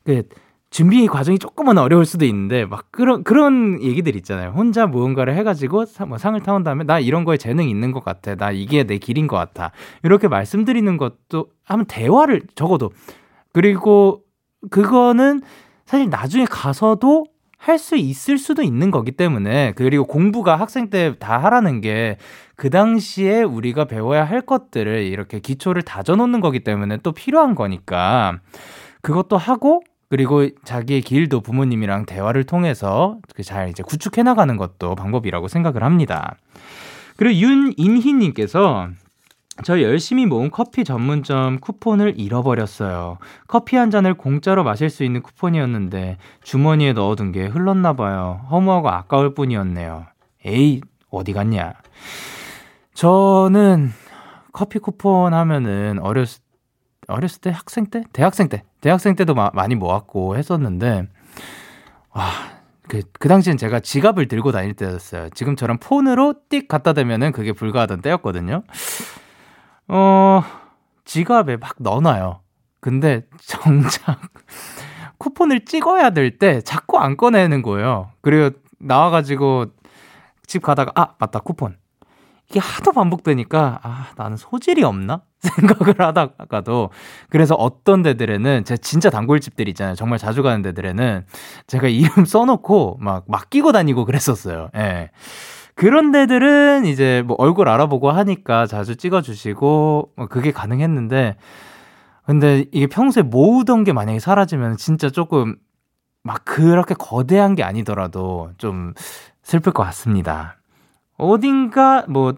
[0.05, 0.23] 그
[0.69, 4.51] 준비 과정이 조금은 어려울 수도 있는데 막 그런 그런 얘기들 있잖아요.
[4.51, 8.35] 혼자 무언가를 해가지고 사, 뭐 상을 타온 다음에 나 이런 거에 재능 있는 것 같아.
[8.35, 9.71] 나 이게 내 길인 것 같아.
[10.03, 12.91] 이렇게 말씀드리는 것도 하면 대화를 적어도
[13.53, 14.23] 그리고
[14.69, 15.41] 그거는
[15.85, 17.25] 사실 나중에 가서도
[17.59, 22.17] 할 수 있을 수도 있는 거기 때문에 그리고 공부가 학생 때 다 하라는 게
[22.55, 28.39] 그 당시에 우리가 배워야 할 것들을 이렇게 기초를 다져놓는 거기 때문에 또 필요한 거니까
[29.01, 35.83] 그것도 하고 그리고 자기의 길도 부모님이랑 대화를 통해서 그잘 이제 구축해 나가는 것도 방법이라고 생각을
[35.83, 36.35] 합니다.
[37.17, 38.89] 그리고 윤인희님께서
[39.63, 43.17] 저 열심히 모은 커피 전문점 쿠폰을 잃어버렸어요.
[43.47, 48.45] 커피 한 잔을 공짜로 마실 수 있는 쿠폰이었는데 주머니에 넣어둔 게 흘렀나 봐요.
[48.51, 50.05] 허무하고 아까울 뿐이었네요.
[50.45, 51.73] 에이, 어디 갔냐?
[52.93, 53.91] 저는
[54.53, 56.41] 커피 쿠폰 하면은 어렸을
[57.07, 61.07] 어렸을 때 학생 때 대학생 때 대학생 때도 마, 많이 모았고 했었는데
[62.11, 62.23] 와.
[62.87, 65.29] 그, 그 당시엔 제가 지갑을 들고 다닐 때였어요.
[65.31, 68.63] 지금처럼 폰으로 띡 갖다 대면은 그게 불가하던 때였거든요.
[69.89, 70.41] 어,
[71.03, 72.39] 지갑에 막 넣어놔요.
[72.79, 74.21] 근데 정작
[75.19, 78.11] 쿠폰을 찍어야 될 때 자꾸 안 꺼내는 거예요.
[78.21, 79.65] 그리고 나와가지고
[80.45, 81.75] 집 가다가, 아, 맞다, 쿠폰.
[82.49, 85.21] 이게 하도 반복되니까 아 나는 소질이 없나?
[85.39, 86.89] 생각을 하다가도.
[87.29, 89.95] 그래서 어떤 데들에는 제가 진짜 단골집들 있잖아요.
[89.95, 91.25] 정말 자주 가는 데들에는
[91.67, 94.69] 제가 이름 써놓고 막 맡기고 다니고 그랬었어요.
[94.75, 95.11] 예.
[95.75, 101.35] 그런 데들은 이제 뭐 얼굴 알아보고 하니까 자주 찍어주시고 뭐 그게 가능했는데
[102.25, 105.55] 근데 이게 평소에 모으던 게 만약에 사라지면 진짜 조금
[106.23, 108.93] 막 그렇게 거대한 게 아니더라도 좀
[109.43, 110.56] 슬플 것 같습니다.
[111.17, 112.35] 어딘가 뭐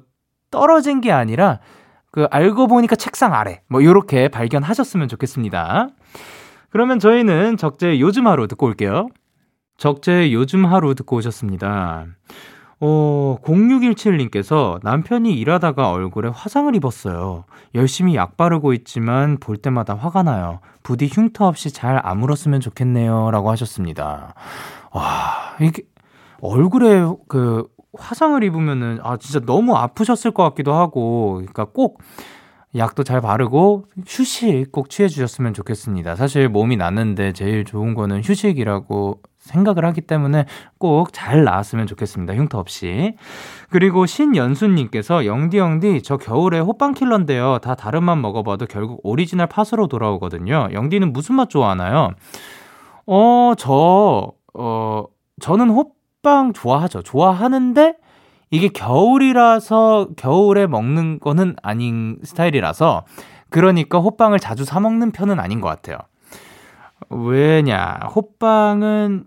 [0.52, 1.60] 떨어진 게 아니라
[2.12, 5.90] 그 알고 보니까 책상 아래 뭐 요렇게 발견하셨으면 좋겠습니다.
[6.70, 9.08] 그러면 저희는 적재 요즘 하루 듣고 올게요.
[9.78, 12.06] 적재 요즘 하루 듣고 오셨습니다.
[12.82, 17.44] 어, 0617님께서 남편이 일하다가 얼굴에 화상을 입었어요.
[17.76, 20.62] 열심히 약 바르고 있지만 볼 때마다 화가 나요.
[20.82, 23.32] 부디 흉터 없이 잘 아물었으면 좋겠네요.
[23.32, 24.34] 라고 하셨습니다.
[24.92, 25.84] 와, 이게
[26.42, 27.68] 얼굴에 그
[27.98, 32.02] 화상을 입으면은 아 진짜 너무 아프셨을 것 같기도 하고 그러니까 꼭
[32.76, 36.16] 약도 잘 바르고 휴식 꼭 취해 주셨으면 좋겠습니다.
[36.16, 40.46] 사실 몸이 낫는데 제일 좋은 거는 휴식이라고 생각을 하기 때문에
[40.78, 42.36] 꼭 잘 나았으면 좋겠습니다.
[42.36, 43.16] 흉터 없이.
[43.72, 47.58] 그리고 신연수님께서 영디 영디 저 겨울에 호빵 킬러인데요.
[47.60, 50.70] 다 다른 맛 먹어봐도 결국 오리지널 팥으로 돌아오거든요.
[50.72, 52.12] 영디는 무슨 맛 좋아하나요?
[53.08, 55.06] 어, 저, 어,
[55.42, 57.02] 저는 호 호빵 좋아하죠.
[57.02, 57.96] 좋아하는데
[58.52, 63.06] 이게 겨울이라서 겨울에 먹는 거는 아닌 스타일이라서
[63.50, 65.98] 그러니까 호빵을 자주 사 먹는 편은 아닌 것 같아요.
[67.10, 68.00] 왜냐?
[68.16, 69.26] 호빵은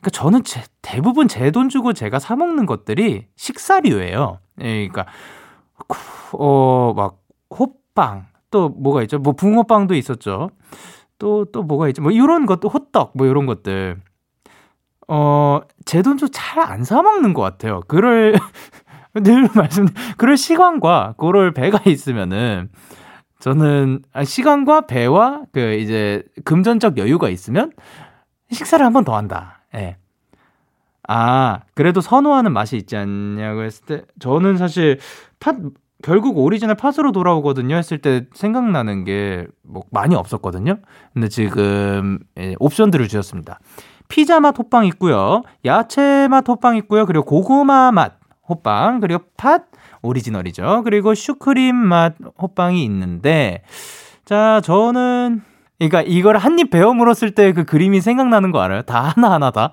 [0.00, 4.38] 그러니까 저는 제, 대부분 제 돈 주고 제가 사 먹는 것들이 식사류예요.
[4.60, 5.06] 예, 그러니까
[6.32, 7.18] 어막
[7.50, 9.18] 호빵 또 뭐가 있죠?
[9.18, 10.50] 뭐 붕어빵도 있었죠.
[11.18, 12.02] 또또 뭐가 있죠?
[12.02, 14.00] 뭐 이런 것도 호떡 뭐 이런 것들.
[15.08, 17.80] 어, 제돈좀잘안 사먹는 것 같아요.
[17.86, 18.34] 그럴,
[19.14, 19.86] 늘 말씀,
[20.16, 22.68] 그럴 시간과 그럴 배가 있으면은,
[23.40, 27.72] 저는, 아, 시간과 배와 그 이제 금전적 여유가 있으면,
[28.50, 29.60] 식사를 한 번 더 한다.
[29.74, 29.96] 예.
[31.08, 34.98] 아, 그래도 선호하는 맛이 있지 않냐고 했을 때, 저는 사실
[35.38, 35.56] 팥,
[36.02, 40.76] 결국 오리지널 팥으로 돌아오거든요 했을 때 생각나는 게 뭐 많이 없었거든요.
[41.14, 43.58] 근데 지금 예, 옵션들을 주셨습니다.
[44.08, 45.42] 피자 맛 호빵 있고요.
[45.64, 47.06] 야채 맛 호빵 있고요.
[47.06, 48.14] 그리고 고구마 맛
[48.48, 49.66] 호빵, 그리고 팥
[50.02, 50.82] 오리지널이죠.
[50.84, 53.62] 그리고 슈크림 맛 호빵이 있는데
[54.24, 55.42] 자, 저는
[55.78, 58.82] 그러니까 이걸 한 입 베어 물었을 때 그 그림이 생각나는 거 알아요?
[58.82, 59.72] 다 하나하나 다.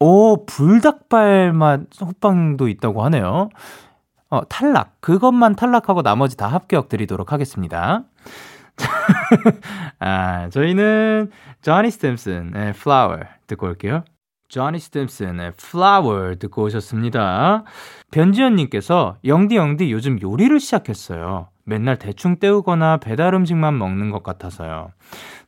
[0.00, 3.50] 오, 불닭발 맛 호빵도 있다고 하네요.
[4.30, 5.00] 어, 탈락.
[5.00, 8.04] 그것만 탈락하고 나머지 다 합격 드리도록 하겠습니다.
[9.98, 11.30] 아, 저희는
[11.62, 14.04] 조니 스탬슨의 Flower 듣고 올게요.
[14.48, 17.64] 조니 스탬슨의 Flower 듣고 오셨습니다.
[18.10, 21.48] 변지현님께서 영디 영디 요즘 요리를 시작했어요.
[21.70, 24.90] 맨날 대충 때우거나 배달 음식만 먹는 것 같아서요.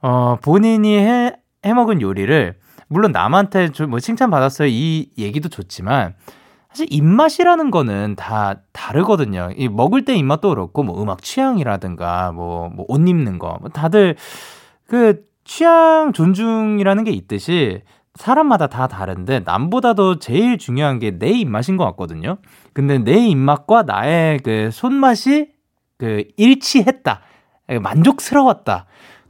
[0.00, 1.32] 어, 본인이 해,
[1.64, 2.54] 해 먹은 요리를
[2.86, 4.68] 물론 남한테 뭐 칭찬 받았어요.
[4.68, 6.14] 이 얘기도 좋지만
[6.76, 9.48] 사실 입맛이라는 거는 다 다르거든요.
[9.56, 14.14] 이 먹을 때 입맛도 그렇고 뭐 음악 취향이라든가 뭐뭐옷 입는 거뭐 다들
[14.86, 17.80] 그 취향 존중이라는 게 있듯이
[18.14, 22.36] 사람마다 다 다른데 남보다도 제일 중요한 게 내 입맛인 것 같거든요.
[22.74, 25.48] 근데 내 입맛과 나의 그 손맛이
[25.96, 27.20] 그 일치했다.
[27.80, 28.84] 만족스러웠다.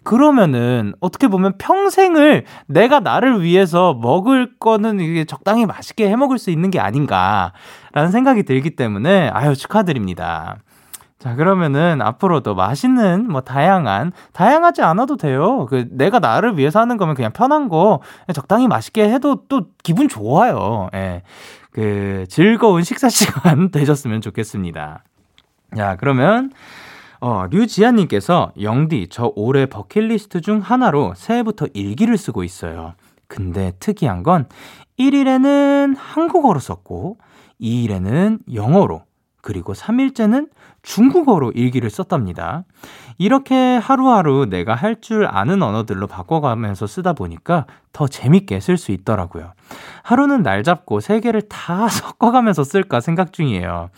[0.07, 6.53] 그러면은 어떻게 보면 평생을 내가 나를 위해서 먹을 거는 이게 적당히 맛있게 해 먹을 수
[6.53, 10.59] 있는 게 아닌가라는 생각이 들기 때문에 아유 축하드립니다.
[11.19, 15.67] 자, 그러면은 앞으로도 맛있는 뭐 다양한 다양하지 않아도 돼요.
[15.67, 18.01] 그 내가 나를 위해서 하는 거면 그냥 편한 거
[18.33, 20.89] 적당히 맛있게 해도 또 기분 좋아요.
[20.95, 21.23] 예.
[21.73, 25.03] 그 즐거운 식사 시간 되셨으면 좋겠습니다.
[25.77, 26.53] 자, 그러면
[27.21, 32.95] 어, 류지아님께서 영디 저 올해 버킷리스트 중 하나로 새해부터 일기를 쓰고 있어요.
[33.29, 34.49] 근데 특이한 건
[34.99, 37.19] 1일에는 한국어로 썼고
[37.61, 39.03] 2일에는 영어로
[39.47, 40.49] 그리고 3일째는
[40.83, 42.65] 중국어로 일기를 썼답니다.
[43.17, 49.53] 이렇게 하루하루 내가 할 줄 아는 언어들로 바꿔가면서 쓰다 보니까 더 재밌게 쓸 수 있더라고요.
[50.03, 53.91] 하루는 날 잡고 세 개를 다 섞어가면서 쓸까 생각 중이에요.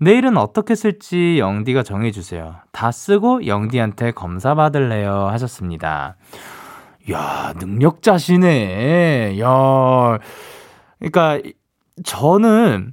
[0.00, 2.56] 내일은 어떻게 쓸지 영디가 정해주세요.
[2.72, 6.16] 다 쓰고 영디한테 검사 받을래요 하셨습니다.
[7.12, 9.38] 야 능력자시네.
[9.38, 10.18] 야,
[10.98, 11.38] 그러니까
[12.02, 12.92] 저는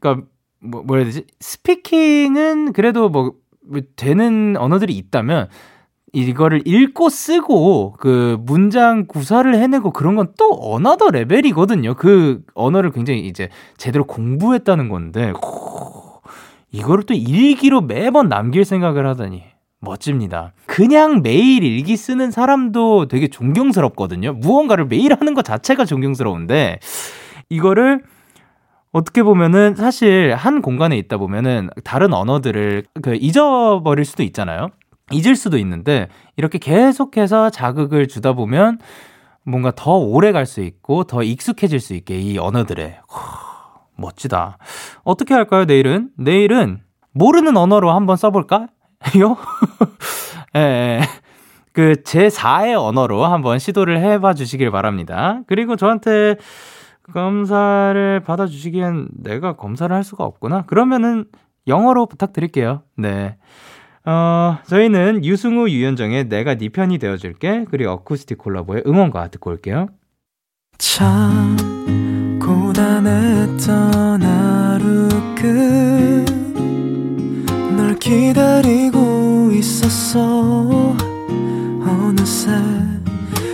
[0.00, 0.26] 그러니까
[0.62, 1.26] 뭐 뭐라 해야 되지?
[1.40, 3.34] 스피킹은 그래도 뭐,
[3.66, 5.48] 뭐 되는 언어들이 있다면
[6.12, 11.94] 이거를 읽고 쓰고 그 문장 구사를 해내고 그런 건 또 another level이거든요.
[11.94, 16.20] 그 언어를 굉장히 이제 제대로 공부했다는 건데 오,
[16.70, 19.42] 이거를 또 일기로 매번 남길 생각을 하다니
[19.80, 20.52] 멋집니다.
[20.66, 24.34] 그냥 매일 일기 쓰는 사람도 되게 존경스럽거든요.
[24.34, 26.78] 무언가를 매일 하는 것 자체가 존경스러운데
[27.48, 28.02] 이거를
[28.92, 34.68] 어떻게 보면은 사실 한 공간에 있다 보면은 다른 언어들을 그 잊어버릴 수도 있잖아요.
[35.10, 38.78] 잊을 수도 있는데 이렇게 계속해서 자극을 주다 보면
[39.44, 44.58] 뭔가 더 오래 갈 수 있고 더 익숙해질 수 있게 이 언어들에 하, 멋지다.
[45.04, 46.10] 어떻게 할까요, 내일은?
[46.16, 46.80] 내일은
[47.12, 48.68] 모르는 언어로 한번 써볼까요?
[50.54, 51.00] 예, 예.
[51.72, 55.40] 그 제4의 언어로 한번 시도를 해봐 주시길 바랍니다.
[55.46, 56.36] 그리고 저한테
[57.12, 60.62] 검사를 받아주시기엔 내가 검사를 할 수가 없구나.
[60.62, 61.26] 그러면은
[61.66, 62.82] 영어로 부탁드릴게요.
[62.96, 63.36] 네.
[64.04, 67.66] 어, 저희는 유승우, 유현정의 내가 네 편이 되어줄게.
[67.70, 69.86] 그리고 어쿠스틱 콜라보의 응원과 듣고 올게요.
[70.78, 71.56] 참,
[72.40, 75.08] 고단했던 하루
[77.76, 80.96] 끝널 기다리고 있었어.
[81.84, 82.50] 어느새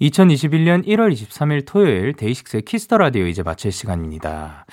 [0.00, 4.64] 2021년 1월 23일 토요일 데이식스의 키스터 라디오 이제 마칠 시간입니다.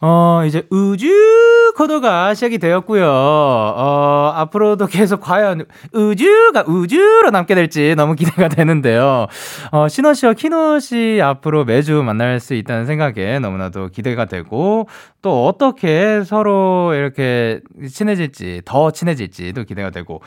[0.00, 3.04] 어, 이제 우주 코너가 시작이 되었고요.
[3.08, 9.26] 어, 앞으로도 계속 과연 우주가 우주로 남게 될지 너무 기대가 되는데요.
[9.72, 14.88] 어, 신호 씨와 키노 씨 앞으로 매주 만날 수 있다는 생각에 너무나도 기대가 되고
[15.20, 20.20] 또 어떻게 서로 이렇게 친해질지 더 친해질지도 기대가 되고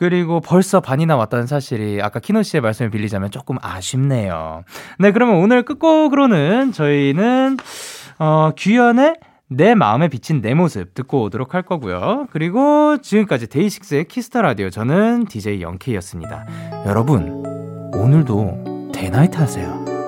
[0.00, 4.64] 그리고 벌써 반이나 왔다는 사실이 아까 키노 씨의 말씀을 빌리자면 조금 아쉽네요.
[4.98, 7.58] 네, 그러면 오늘 끝곡으로는 저희는
[8.18, 9.16] 어, 규현의
[9.48, 12.28] 내 마음에 비친 내 모습 듣고 오도록 할 거고요.
[12.30, 16.46] 그리고 지금까지 데이식스의 키스터 라디오 저는 DJ 영케이였습니다.
[16.86, 17.44] 여러분,
[17.94, 19.99] 오늘도 대나이트 하세요.